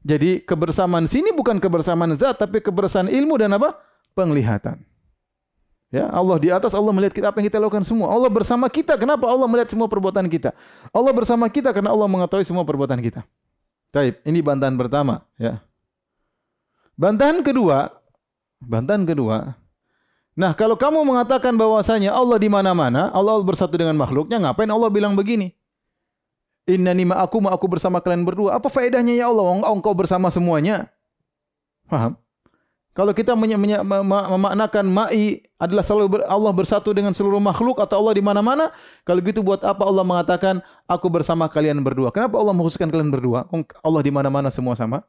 [0.03, 3.79] Jadi kebersamaan sini bukan kebersamaan zat tapi kebersamaan ilmu dan apa?
[4.12, 4.83] Penglihatan.
[5.93, 8.09] Ya, Allah di atas Allah melihat kita apa yang kita lakukan semua.
[8.09, 8.97] Allah bersama kita.
[8.97, 10.51] Kenapa Allah melihat semua perbuatan kita?
[10.89, 13.21] Allah bersama kita karena Allah mengetahui semua perbuatan kita.
[13.93, 15.62] Taib, ini bantahan pertama, ya.
[16.97, 17.93] Bantahan kedua,
[18.57, 19.53] bantahan kedua,
[20.34, 25.13] Nah, kalau kamu mengatakan bahwasanya Allah di mana-mana, Allah bersatu dengan makhluknya, ngapain Allah bilang
[25.13, 25.54] begini?
[26.65, 28.58] Innani ma'akum, aku bersama kalian berdua.
[28.58, 29.62] Apa faedahnya ya Allah?
[29.69, 30.89] Engkau bersama semuanya.
[31.86, 32.17] Paham?
[32.93, 38.22] Kalau kita memaknakan ma'i adalah selalu ber- Allah bersatu dengan seluruh makhluk atau Allah di
[38.22, 38.69] mana-mana,
[39.02, 42.13] kalau gitu buat apa Allah mengatakan aku bersama kalian berdua?
[42.13, 43.50] Kenapa Allah mengkhususkan kalian berdua?
[43.82, 45.02] Allah di mana-mana semua sama.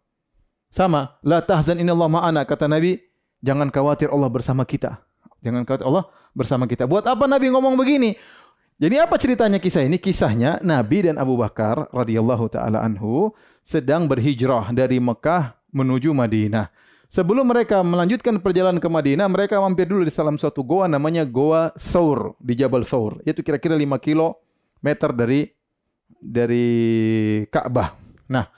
[0.73, 1.17] Sama.
[1.21, 3.05] La tahzan inallah ma'ana kata Nabi,
[3.45, 5.05] jangan khawatir Allah bersama kita.
[5.45, 6.89] Jangan khawatir Allah bersama kita.
[6.89, 8.17] Buat apa Nabi ngomong begini?
[8.81, 10.01] Jadi apa ceritanya kisah ini?
[10.01, 13.31] Kisahnya Nabi dan Abu Bakar radhiyallahu taala anhu
[13.63, 16.73] sedang berhijrah dari Mekah menuju Madinah.
[17.07, 21.71] Sebelum mereka melanjutkan perjalanan ke Madinah, mereka mampir dulu di salah suatu goa namanya Goa
[21.79, 23.23] Thawr di Jabal Thawr.
[23.23, 25.47] Itu kira-kira 5 kilometer dari
[26.19, 26.67] dari
[27.47, 27.95] Ka'bah.
[28.27, 28.51] Nah,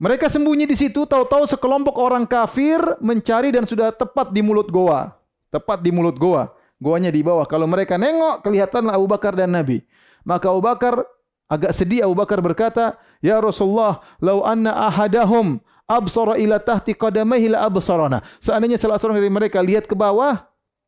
[0.00, 5.19] mereka sembunyi di situ, tahu-tahu sekelompok orang kafir mencari dan sudah tepat di mulut goa.
[5.50, 6.54] Tepat di mulut goa.
[6.80, 7.44] Goanya di bawah.
[7.44, 9.84] Kalau mereka nengok, kelihatanlah Abu Bakar dan Nabi.
[10.24, 11.04] Maka Abu Bakar
[11.50, 17.66] agak sedih Abu Bakar berkata, "Ya Rasulullah, lau anna ahadahum absara ila tahti qadamaihi la
[17.66, 20.40] absarana." Seandainya salah seorang dari mereka lihat ke bawah,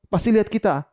[0.09, 0.89] pasti lihat kita.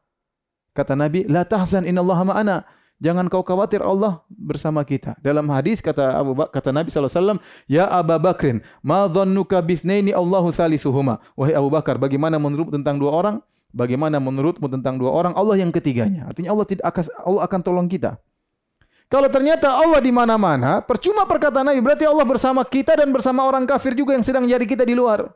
[0.75, 2.57] Kata Nabi, "La tahzan innallaha ma'ana."
[2.99, 5.15] Jangan kau khawatir Allah bersama kita.
[5.23, 10.51] Dalam hadis kata Abu Bak kata Nabi SAW, Ya Abu Bakrin, ma dhannuka bithnaini Allahu
[10.51, 11.23] salisuhuma.
[11.39, 13.35] Wahai Abu Bakar, bagaimana menurutmu tentang dua orang?
[13.69, 15.33] Bagaimana menurutmu tentang dua orang?
[15.37, 16.25] Allah yang ketiganya.
[16.25, 18.17] Artinya Allah tidak akan Allah akan tolong kita.
[19.09, 23.65] Kalau ternyata Allah di mana-mana, percuma perkataan Nabi, berarti Allah bersama kita dan bersama orang
[23.65, 25.33] kafir juga yang sedang jadi kita di luar.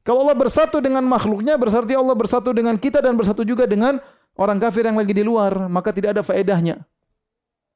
[0.00, 4.00] Kalau Allah bersatu dengan makhluknya, berarti Allah bersatu dengan kita dan bersatu juga dengan
[4.32, 6.88] orang kafir yang lagi di luar, maka tidak ada faedahnya.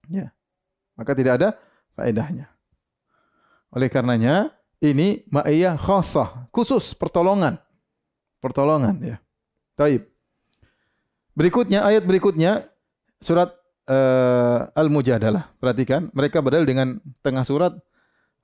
[0.09, 0.33] Ya.
[0.97, 1.49] Maka tidak ada
[1.93, 2.49] faedahnya.
[3.77, 7.61] Oleh karenanya, ini ma'iyah khasah, khusus pertolongan.
[8.41, 9.17] Pertolongan ya.
[9.81, 10.05] Taib.
[11.33, 12.69] Berikutnya ayat berikutnya
[13.17, 13.49] surat
[13.89, 15.57] uh, Al-Mujadalah.
[15.57, 17.73] Perhatikan, mereka berdalil dengan tengah surat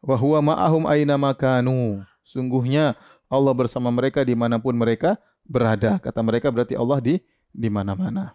[0.00, 2.00] wa huwa ma'ahum aina makanu.
[2.24, 2.96] Sungguhnya
[3.28, 6.00] Allah bersama mereka di mana pun mereka berada.
[6.00, 7.20] Kata mereka berarti Allah di
[7.52, 8.32] di mana-mana.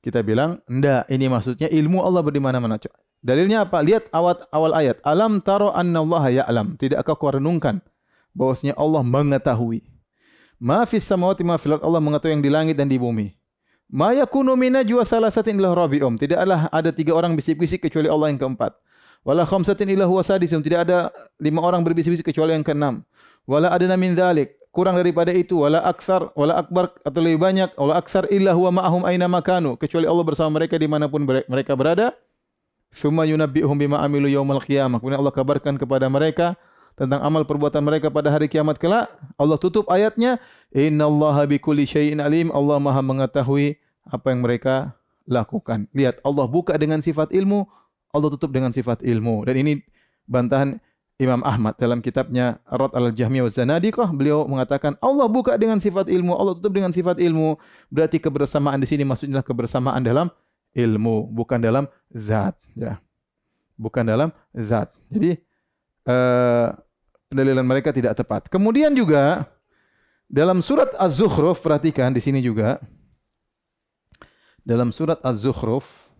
[0.00, 2.76] Kita bilang, enggak, ini maksudnya ilmu Allah di mana-mana.
[3.20, 3.84] Dalilnya apa?
[3.84, 4.96] Lihat awal, awal ayat.
[5.04, 6.76] Alam taro Allah ya'lam.
[6.80, 7.84] Tidakkah kau renungkan
[8.32, 9.89] bahwasanya Allah mengetahui.
[10.60, 13.32] Ma fis samawati ma fil Allah mengetahui yang di langit dan di bumi.
[13.88, 16.20] Ma yakunu min najwa thalathatin illa rabi'um.
[16.20, 18.76] Tidaklah ada tiga orang bisik-bisik kecuali Allah yang keempat.
[19.24, 20.60] Wala khamsatin illa huwa sadisum.
[20.60, 21.08] Tidak ada
[21.40, 23.02] lima orang berbisik-bisik kecuali yang keenam.
[23.48, 27.98] Wala adana min dzalik kurang daripada itu wala aksar wala akbar atau lebih banyak wala
[27.98, 32.14] aksar illa huwa ma'ahum aina makanu kecuali Allah bersama mereka dimanapun mereka berada
[32.94, 36.54] summa yunabbi'uhum bima amilu yaumal qiyamah kemudian Allah kabarkan kepada mereka
[37.00, 39.08] tentang amal perbuatan mereka pada hari kiamat kelak
[39.40, 40.36] Allah tutup ayatnya
[40.68, 44.92] innallaha bikulli syai'in alim Allah Maha mengetahui apa yang mereka
[45.24, 47.64] lakukan lihat Allah buka dengan sifat ilmu
[48.12, 49.80] Allah tutup dengan sifat ilmu dan ini
[50.28, 50.76] bantahan
[51.20, 56.32] Imam Ahmad dalam kitabnya Rad al-Jahmiyah wa Zanadiqah beliau mengatakan Allah buka dengan sifat ilmu,
[56.32, 57.60] Allah tutup dengan sifat ilmu.
[57.92, 60.32] Berarti kebersamaan di sini maksudnya kebersamaan dalam
[60.72, 62.96] ilmu, bukan dalam zat, ya.
[63.76, 64.96] Bukan dalam zat.
[65.12, 65.36] Jadi
[66.08, 66.72] uh,
[67.30, 68.50] pendalilan mereka tidak tepat.
[68.50, 69.46] Kemudian juga
[70.26, 72.82] dalam surat Az-Zukhruf perhatikan di sini juga
[74.66, 76.10] dalam surat Az-Zukhruf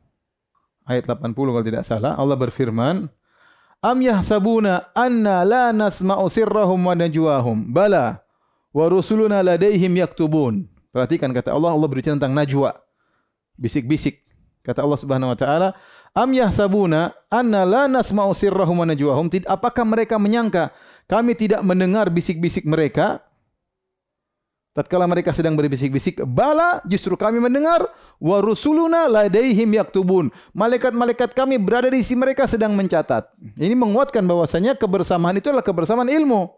[0.86, 3.10] ayat 80 kalau tidak salah Allah berfirman
[3.80, 7.72] Am yahsabuna anna la nasma'u sirrahum wa najwahum.
[7.72, 8.20] Bala
[8.76, 10.68] wa rusuluna ladaihim yaktubun.
[10.92, 12.76] Perhatikan kata Allah, Allah berbicara tentang najwa.
[13.56, 14.20] Bisik-bisik.
[14.60, 15.68] Kata Allah Subhanahu wa taala,
[16.10, 19.30] Am yahsabuna anna la nasma'u sirrahum wa najwahum.
[19.46, 20.74] Apakah mereka menyangka
[21.06, 23.22] kami tidak mendengar bisik-bisik mereka?
[24.70, 27.90] Tatkala mereka sedang berbisik-bisik, bala justru kami mendengar
[28.22, 30.30] wa rusuluna ladaihim yaktubun.
[30.54, 33.34] Malaikat-malaikat kami berada di sisi mereka sedang mencatat.
[33.58, 36.54] Ini menguatkan bahwasanya kebersamaan itu adalah kebersamaan ilmu.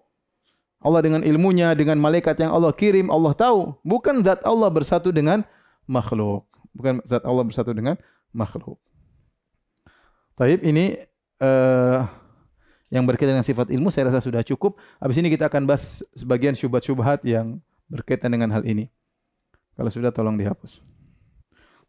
[0.84, 3.80] Allah dengan ilmunya, dengan malaikat yang Allah kirim, Allah tahu.
[3.80, 5.40] Bukan zat Allah bersatu dengan
[5.88, 6.44] makhluk.
[6.76, 7.96] Bukan zat Allah bersatu dengan
[8.36, 8.76] makhluk.
[10.32, 10.96] Taib ini
[11.42, 12.08] uh,
[12.92, 14.76] yang berkaitan dengan sifat ilmu saya rasa sudah cukup.
[15.00, 18.88] Habis ini kita akan bahas sebagian syubhat-syubhat yang berkaitan dengan hal ini.
[19.76, 20.84] Kalau sudah tolong dihapus.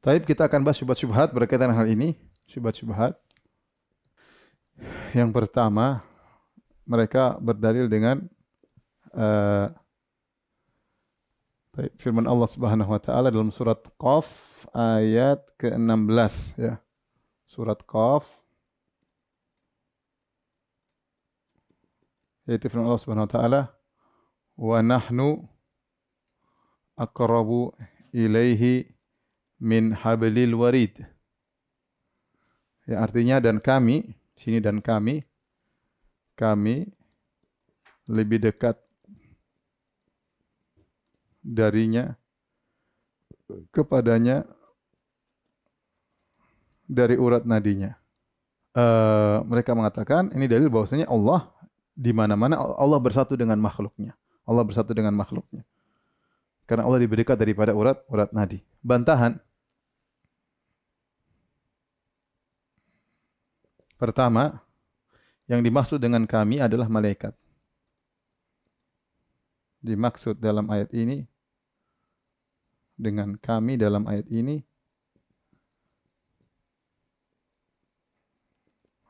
[0.03, 2.15] Taib kita akan bahas syubhat-syubhat berkaitan dengan hal ini.
[2.47, 3.15] Syubhat-syubhat.
[5.15, 6.03] Yang pertama,
[6.83, 8.27] mereka berdalil dengan
[9.15, 9.71] uh,
[11.97, 14.27] firman Allah Subhanahu wa taala dalam surat Qaf
[14.75, 16.77] ayat ke-16 ya.
[17.53, 18.25] Surat Qaf
[22.49, 23.61] yaitu firman Allah Subhanahu wa taala
[24.57, 25.45] wa nahnu
[26.97, 27.77] aqrabu
[28.09, 28.89] ilaihi
[29.61, 31.05] min hablil warid.
[32.89, 35.23] Ya artinya dan kami, sini dan kami,
[36.35, 36.89] kami
[38.09, 38.75] lebih dekat
[41.39, 42.19] darinya
[43.71, 44.43] kepadanya
[46.87, 47.95] dari urat nadinya.
[48.73, 51.45] Uh, mereka mengatakan ini dalil bahwasanya Allah
[51.93, 54.17] di mana-mana Allah bersatu dengan makhluknya.
[54.43, 55.61] Allah bersatu dengan makhluknya.
[56.65, 58.63] Karena Allah lebih dekat daripada urat urat nadi.
[58.81, 59.37] Bantahan
[64.03, 64.59] Pertama,
[65.47, 67.31] yang dimaksud dengan kami adalah malaikat.
[69.79, 71.23] Dimaksud dalam ayat ini
[72.99, 74.59] dengan kami dalam ayat ini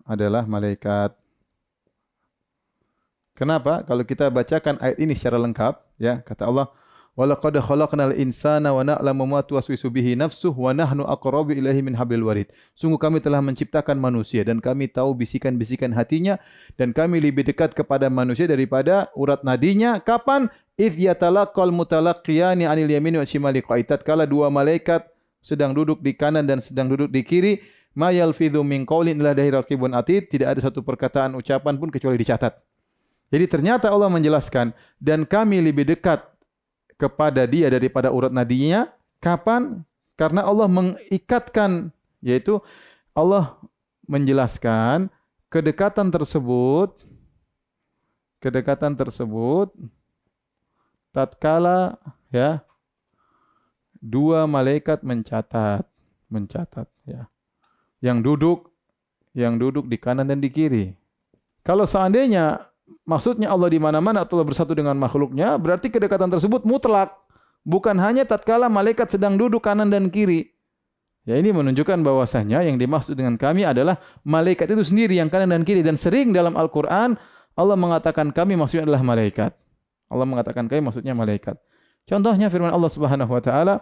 [0.08, 1.16] adalah malaikat.
[3.34, 3.82] Kenapa?
[3.84, 6.70] Kalau kita bacakan ayat ini secara lengkap, ya, kata Allah,
[7.14, 12.26] Walaqad khalaqnal insana wa na'lamu ma tuwaswisu bihi nafsuhu wa nahnu aqrabu ilaihi min hablil
[12.26, 12.50] warid.
[12.74, 16.42] Sungguh kami telah menciptakan manusia dan kami tahu bisikan-bisikan hatinya
[16.74, 20.02] dan kami lebih dekat kepada manusia daripada urat nadinya.
[20.02, 20.50] Kapan?
[20.74, 25.06] Idh yatalaqal mutalaqqiyani 'anil yamini wa shimali qaitat kala dua malaikat
[25.38, 27.54] sedang duduk di kanan dan sedang duduk di kiri
[27.94, 32.18] ma yalfidhu min qaulin illa dahi raqibun atid tidak ada satu perkataan ucapan pun kecuali
[32.18, 32.58] dicatat.
[33.34, 36.22] Jadi ternyata Allah menjelaskan dan kami lebih dekat
[36.98, 38.90] kepada dia daripada urat nadinya.
[39.18, 39.82] Kapan?
[40.14, 41.90] Karena Allah mengikatkan,
[42.22, 42.62] yaitu
[43.16, 43.58] Allah
[44.06, 45.10] menjelaskan
[45.50, 46.94] kedekatan tersebut,
[48.38, 49.74] kedekatan tersebut,
[51.16, 51.98] tatkala
[52.30, 52.62] ya
[53.98, 55.88] dua malaikat mencatat,
[56.28, 57.26] mencatat ya,
[58.04, 58.68] yang duduk,
[59.32, 60.92] yang duduk di kanan dan di kiri.
[61.64, 62.68] Kalau seandainya
[63.08, 67.16] maksudnya Allah di mana-mana atau Allah bersatu dengan makhluknya, berarti kedekatan tersebut mutlak.
[67.64, 70.52] Bukan hanya tatkala malaikat sedang duduk kanan dan kiri.
[71.24, 73.96] Ya ini menunjukkan bahwasanya yang dimaksud dengan kami adalah
[74.28, 77.16] malaikat itu sendiri yang kanan dan kiri dan sering dalam Al-Qur'an
[77.56, 79.56] Allah mengatakan kami maksudnya adalah malaikat.
[80.12, 81.56] Allah mengatakan kami maksudnya malaikat.
[82.04, 83.76] Contohnya firman Allah Subhanahu wa taala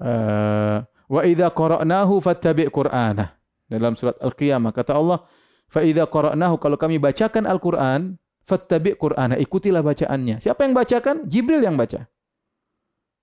[0.00, 3.34] uh, wa idza qara'nahu fattabi' qur'ana.
[3.66, 5.26] Dalam surat Al-Qiyamah kata Allah
[5.66, 8.14] Fa idza qara'nahu kalau kami bacakan Al-Qur'an,
[8.46, 10.38] fattabi' Qur'ana, ikutilah bacaannya.
[10.38, 11.26] Siapa yang bacakan?
[11.26, 12.06] Jibril yang baca.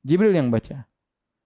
[0.04, 0.84] Jibril yang baca.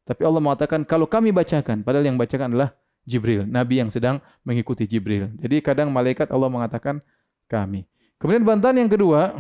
[0.08, 2.74] Tapi Allah mengatakan kalau kami bacakan, padahal yang bacakan adalah
[3.08, 5.32] Jibril, nabi yang sedang mengikuti Jibril.
[5.38, 7.00] Jadi kadang malaikat Allah mengatakan
[7.46, 7.86] kami.
[8.18, 9.38] Kemudian bantahan yang kedua,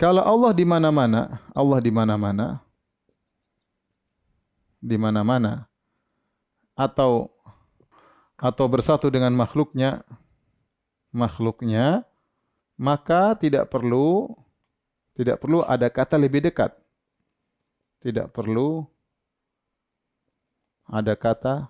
[0.00, 2.64] kalau Allah di mana-mana, Allah di mana-mana,
[4.78, 5.66] di mana-mana,
[6.78, 7.30] atau
[8.38, 10.06] atau bersatu dengan makhluknya
[11.10, 12.06] makhluknya
[12.78, 14.30] maka tidak perlu
[15.18, 16.70] tidak perlu ada kata lebih dekat.
[17.98, 18.86] Tidak perlu
[20.86, 21.66] ada kata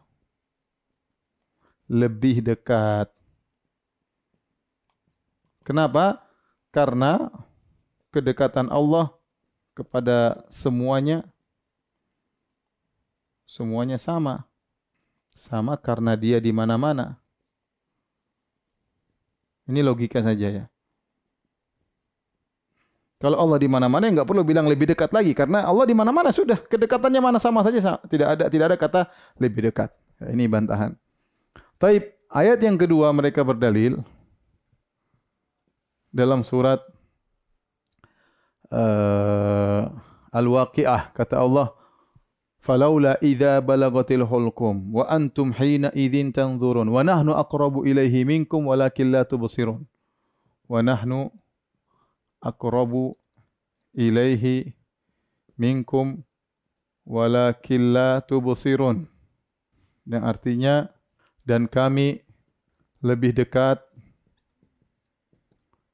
[1.89, 3.09] lebih dekat.
[5.65, 6.21] Kenapa?
[6.69, 7.33] Karena
[8.13, 9.17] kedekatan Allah
[9.73, 11.25] kepada semuanya
[13.49, 14.45] semuanya sama
[15.33, 17.17] sama karena dia di mana-mana.
[19.65, 20.65] Ini logika saja ya.
[23.19, 26.55] Kalau Allah di mana-mana enggak perlu bilang lebih dekat lagi karena Allah di mana-mana sudah
[26.55, 29.01] kedekatannya mana sama saja tidak ada tidak ada kata
[29.43, 29.91] lebih dekat.
[30.23, 30.95] Ya, ini bantahan.
[31.83, 33.99] Taib ayat yang kedua mereka berdalil
[36.15, 36.79] dalam surat
[38.71, 39.91] uh,
[40.31, 41.78] Al-Waqiah kata Allah
[42.69, 49.09] falaula idza balagatil hulqum wa antum hina idzin tanzurun wa nahnu aqrabu ilaihi minkum walakin
[49.09, 49.89] la tubsirun
[50.69, 51.33] wa nahnu
[53.97, 54.77] ilaihi
[55.57, 56.21] minkum
[57.09, 58.21] walakin la
[60.05, 60.93] yang artinya
[61.49, 62.21] dan kami
[63.01, 63.81] lebih dekat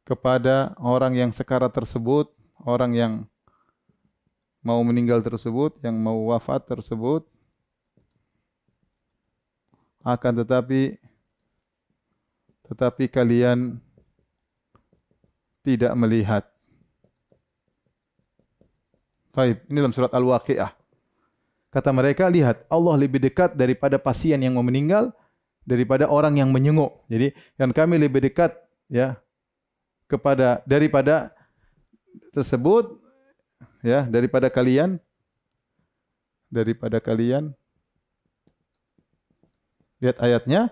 [0.03, 2.35] kepada orang yang sekarat tersebut
[2.67, 3.13] orang yang
[4.65, 7.29] mau meninggal tersebut, yang mau wafat tersebut,
[10.01, 10.97] akan tetapi
[12.65, 13.77] tetapi kalian
[15.61, 16.45] tidak melihat.
[19.37, 20.73] Baik, ini dalam surat Al-Waqiah.
[21.69, 25.11] Kata mereka, lihat, Allah lebih dekat daripada pasien yang mau meninggal
[25.67, 27.03] daripada orang yang menyenguk.
[27.11, 28.55] Jadi, dan kami lebih dekat
[28.87, 29.19] ya
[30.07, 31.35] kepada daripada
[32.31, 33.04] tersebut
[33.85, 34.97] ya daripada kalian
[36.55, 37.51] daripada kalian.
[39.99, 40.71] Lihat ayatnya.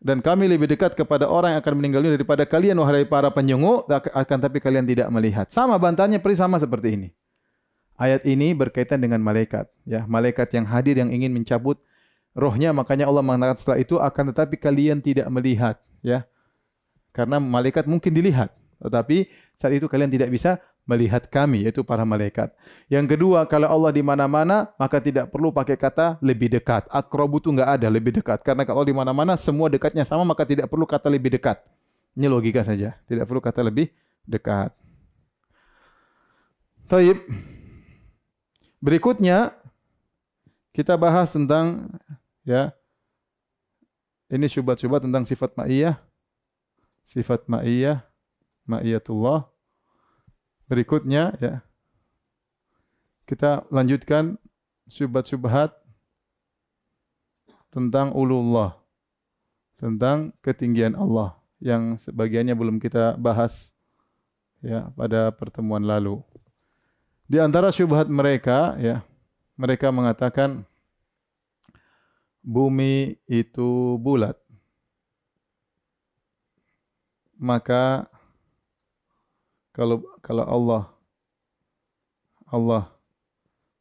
[0.00, 3.84] Dan kami lebih dekat kepada orang yang akan meninggal dunia daripada kalian wahai para penjenguk
[3.92, 5.52] akan tapi kalian tidak melihat.
[5.52, 7.08] Sama bantahannya persis sama seperti ini.
[8.00, 10.08] Ayat ini berkaitan dengan malaikat ya.
[10.08, 11.76] Malaikat yang hadir yang ingin mencabut
[12.32, 12.72] rohnya.
[12.72, 16.24] Makanya Allah mengatakan setelah itu akan tetapi kalian tidak melihat ya.
[17.12, 19.28] Karena malaikat mungkin dilihat tetapi
[19.60, 20.56] saat itu kalian tidak bisa
[20.90, 22.50] melihat kami yaitu para malaikat.
[22.90, 26.90] Yang kedua, kalau Allah di mana-mana maka tidak perlu pakai kata lebih dekat.
[26.90, 30.66] Akrobu itu enggak ada lebih dekat karena kalau di mana-mana semua dekatnya sama maka tidak
[30.66, 31.62] perlu kata lebih dekat.
[32.18, 33.86] Ini logika saja, tidak perlu kata lebih
[34.26, 34.74] dekat.
[36.90, 37.22] Taib.
[38.82, 39.54] Berikutnya
[40.74, 41.86] kita bahas tentang
[42.42, 42.74] ya
[44.30, 45.98] ini syubhat-syubhat tentang sifat ma'iyah.
[47.02, 48.06] Sifat ma'iyah,
[48.62, 49.49] ma'iyatullah.
[50.70, 51.66] Berikutnya ya.
[53.26, 54.38] Kita lanjutkan
[54.86, 55.74] syubhat-syubhat
[57.74, 58.78] tentang ulullah.
[59.74, 63.74] Tentang ketinggian Allah yang sebagiannya belum kita bahas
[64.62, 66.22] ya pada pertemuan lalu.
[67.26, 69.02] Di antara syubhat mereka ya,
[69.58, 70.62] mereka mengatakan
[72.46, 74.38] bumi itu bulat.
[77.40, 78.06] Maka
[79.70, 80.82] kalau kalau Allah
[82.50, 82.84] Allah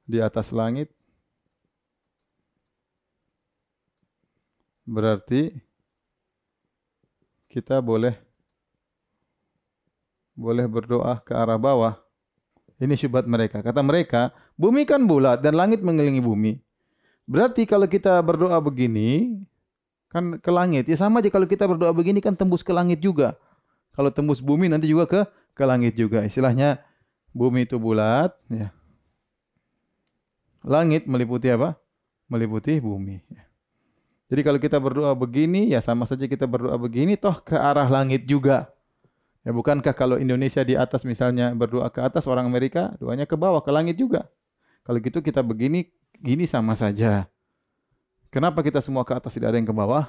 [0.06, 0.90] di atas langit
[4.90, 5.54] berarti
[7.50, 8.18] kita boleh
[10.40, 12.00] boleh berdoa ke arah bawah.
[12.80, 13.60] Ini syubhat mereka.
[13.60, 16.64] Kata mereka, bumi kan bulat dan langit mengelilingi bumi.
[17.28, 19.36] Berarti kalau kita berdoa begini,
[20.08, 20.88] kan ke langit.
[20.88, 23.36] Ya sama aja kalau kita berdoa begini kan tembus ke langit juga.
[23.92, 25.22] Kalau tembus bumi nanti juga ke
[25.60, 26.24] ke langit juga.
[26.24, 26.80] Istilahnya
[27.36, 28.72] bumi itu bulat, ya.
[30.64, 31.76] Langit meliputi apa?
[32.32, 33.20] Meliputi bumi.
[33.28, 33.43] Ya.
[34.32, 38.24] Jadi kalau kita berdoa begini, ya sama saja kita berdoa begini, toh ke arah langit
[38.24, 38.72] juga.
[39.43, 43.60] Ya bukankah kalau Indonesia di atas misalnya berdoa ke atas, orang Amerika doanya ke bawah,
[43.60, 44.30] ke langit juga.
[44.86, 45.89] Kalau gitu kita begini,
[46.22, 47.28] gini sama saja.
[48.30, 50.05] Kenapa kita semua ke atas tidak ada yang ke bawah?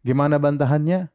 [0.00, 1.12] Gimana bantahannya?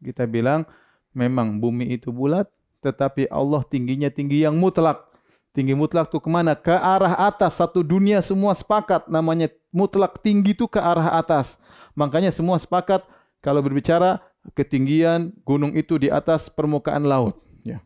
[0.00, 0.64] Kita bilang
[1.12, 2.48] memang bumi itu bulat,
[2.82, 5.06] tetapi Allah tingginya tinggi yang mutlak.
[5.54, 6.58] Tinggi mutlak itu ke mana?
[6.58, 7.56] Ke arah atas.
[7.62, 9.06] Satu dunia semua sepakat.
[9.06, 11.56] Namanya mutlak tinggi itu ke arah atas.
[11.94, 13.06] Makanya semua sepakat
[13.38, 14.18] kalau berbicara
[14.58, 17.38] ketinggian gunung itu di atas permukaan laut.
[17.62, 17.78] Ya.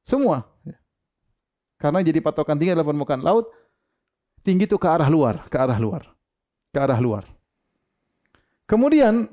[0.00, 0.48] Semua.
[0.64, 0.80] Ya.
[1.76, 3.52] Karena jadi patokan tinggi adalah permukaan laut.
[4.40, 5.44] Tinggi itu ke arah luar.
[5.52, 6.08] Ke arah luar.
[6.72, 7.28] Ke arah luar.
[8.64, 9.28] Kemudian,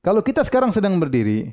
[0.00, 1.52] kalau kita sekarang sedang berdiri,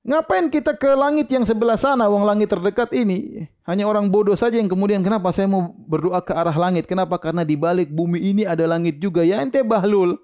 [0.00, 3.44] Ngapain kita ke langit yang sebelah sana, wong langit terdekat ini?
[3.68, 6.88] Hanya orang bodoh saja yang kemudian kenapa saya mau berdoa ke arah langit?
[6.88, 7.20] Kenapa?
[7.20, 9.20] Karena di balik bumi ini ada langit juga.
[9.20, 10.16] Ya ente bahlul.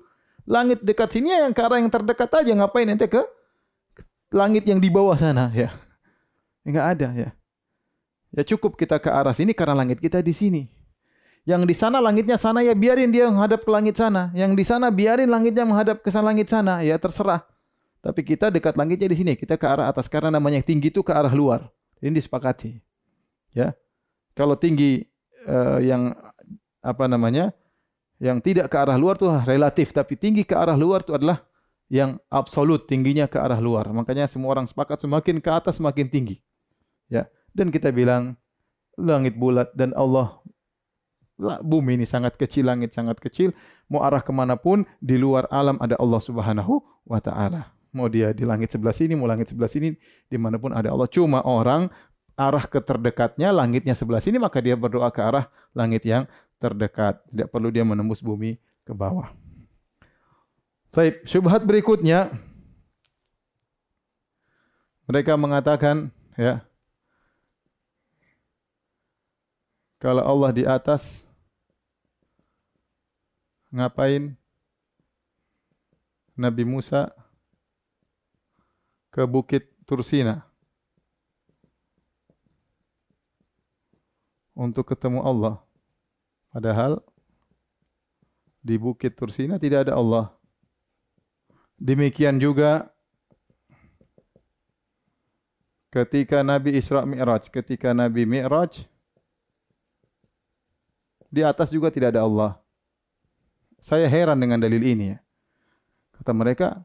[0.48, 2.52] Langit dekat sini yang ke arah yang terdekat aja.
[2.56, 3.20] Ngapain ente ke
[4.32, 5.52] langit yang di bawah sana?
[5.52, 5.76] Ya,
[6.64, 7.28] enggak ada ya.
[8.32, 10.72] Ya cukup kita ke arah sini karena langit kita di sini.
[11.46, 14.32] Yang di sana langitnya sana ya biarin dia menghadap ke langit sana.
[14.32, 16.80] Yang di sana biarin langitnya menghadap ke sana langit sana.
[16.80, 17.44] Ya terserah.
[18.06, 21.10] Tapi kita dekat langitnya di sini, kita ke arah atas karena namanya tinggi itu ke
[21.10, 21.66] arah luar.
[21.98, 22.78] Ini disepakati.
[23.50, 23.74] Ya.
[24.38, 25.10] Kalau tinggi
[25.50, 26.14] uh, yang
[26.86, 27.50] apa namanya?
[28.22, 31.42] Yang tidak ke arah luar itu relatif, tapi tinggi ke arah luar itu adalah
[31.90, 33.90] yang absolut tingginya ke arah luar.
[33.90, 36.38] Makanya semua orang sepakat semakin ke atas semakin tinggi.
[37.10, 37.26] Ya.
[37.50, 38.38] Dan kita bilang
[38.94, 40.38] langit bulat dan Allah
[41.60, 43.50] bumi ini sangat kecil, langit sangat kecil.
[43.90, 47.75] Mau arah ke mana pun di luar alam ada Allah Subhanahu wa Ta'ala.
[47.96, 49.96] Mau dia di langit sebelah sini, mau langit sebelah sini,
[50.28, 51.08] di mana pun ada Allah.
[51.08, 51.88] Cuma orang
[52.36, 56.28] arah ke terdekatnya, langitnya sebelah sini, maka dia berdoa ke arah langit yang
[56.60, 57.24] terdekat.
[57.32, 59.32] Tidak perlu dia menembus bumi ke bawah.
[60.92, 62.28] Baik, syubhat berikutnya.
[65.08, 66.60] Mereka mengatakan, ya,
[69.96, 71.24] kalau Allah di atas,
[73.72, 74.36] ngapain
[76.36, 77.12] Nabi Musa
[79.16, 80.44] ke Bukit Tursina
[84.52, 85.56] untuk ketemu Allah.
[86.52, 87.00] Padahal
[88.60, 90.36] di Bukit Tursina tidak ada Allah.
[91.80, 92.92] Demikian juga
[95.88, 98.84] ketika Nabi Isra Mi'raj, ketika Nabi Mi'raj
[101.32, 102.52] di atas juga tidak ada Allah.
[103.80, 105.18] Saya heran dengan dalil ini ya.
[106.20, 106.84] Kata mereka,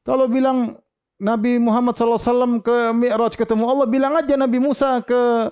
[0.00, 0.80] kalau bilang
[1.18, 5.50] Nabi Muhammad SAW ke Mi'raj ketemu Allah, bilang aja Nabi Musa ke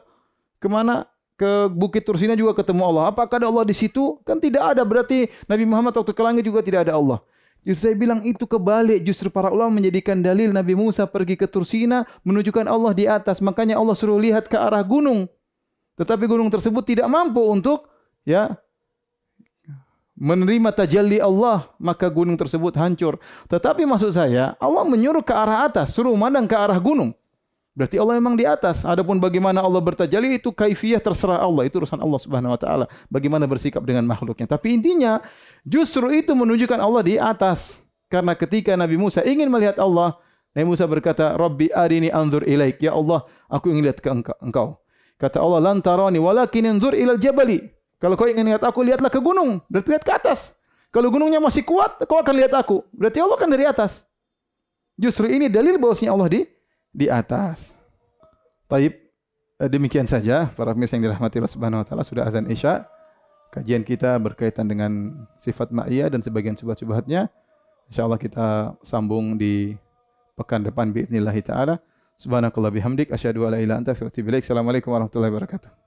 [0.62, 1.10] ke mana?
[1.36, 3.12] Ke Bukit Tursina juga ketemu Allah.
[3.12, 4.16] Apakah ada Allah di situ?
[4.24, 4.80] Kan tidak ada.
[4.88, 7.20] Berarti Nabi Muhammad waktu ke langit juga tidak ada Allah.
[7.60, 9.04] Justru saya bilang itu kebalik.
[9.04, 13.44] Justru para ulama menjadikan dalil Nabi Musa pergi ke Tursina menunjukkan Allah di atas.
[13.44, 15.28] Makanya Allah suruh lihat ke arah gunung.
[16.00, 17.84] Tetapi gunung tersebut tidak mampu untuk
[18.24, 18.56] ya
[20.16, 23.20] menerima tajalli Allah, maka gunung tersebut hancur.
[23.46, 27.12] Tetapi maksud saya, Allah menyuruh ke arah atas, suruh mandang ke arah gunung.
[27.76, 28.88] Berarti Allah memang di atas.
[28.88, 31.68] Adapun bagaimana Allah bertajalli itu kaifiyah terserah Allah.
[31.68, 32.88] Itu urusan Allah Subhanahu wa taala.
[33.12, 34.48] Bagaimana bersikap dengan makhluknya.
[34.48, 35.20] Tapi intinya
[35.60, 37.84] justru itu menunjukkan Allah di atas.
[38.08, 40.16] Karena ketika Nabi Musa ingin melihat Allah,
[40.56, 44.08] Nabi Musa berkata, "Rabbi arini anzur ilaik." Ya Allah, aku ingin lihat ke
[44.40, 44.80] engkau.
[45.20, 49.21] Kata Allah, "Lan tarani walakin anzur ilal jabali." Kalau kau ingin lihat aku, lihatlah ke
[49.21, 49.61] gunung.
[49.69, 50.57] Berarti lihat ke atas.
[50.89, 52.81] Kalau gunungnya masih kuat, kau akan lihat aku.
[52.91, 54.03] Berarti Allah kan dari atas.
[54.99, 56.41] Justru ini dalil bahwasanya Allah di
[56.91, 57.71] di atas.
[58.67, 58.93] Taib
[59.59, 62.85] eh, demikian saja para pemirsa yang dirahmati Allah Subhanahu wa taala sudah azan Isya.
[63.51, 67.27] Kajian kita berkaitan dengan sifat ma'iyah dan sebagian subhat-subhatnya.
[67.91, 69.75] Insyaallah kita sambung di
[70.39, 71.77] pekan depan باذن taala.
[72.15, 74.43] Subhanakallah bihamdik asyhadu an la ilaha illa anta astaghfiruka wa atubu ilaik.
[74.45, 75.81] Assalamualaikum warahmatullahi wabarakatuh.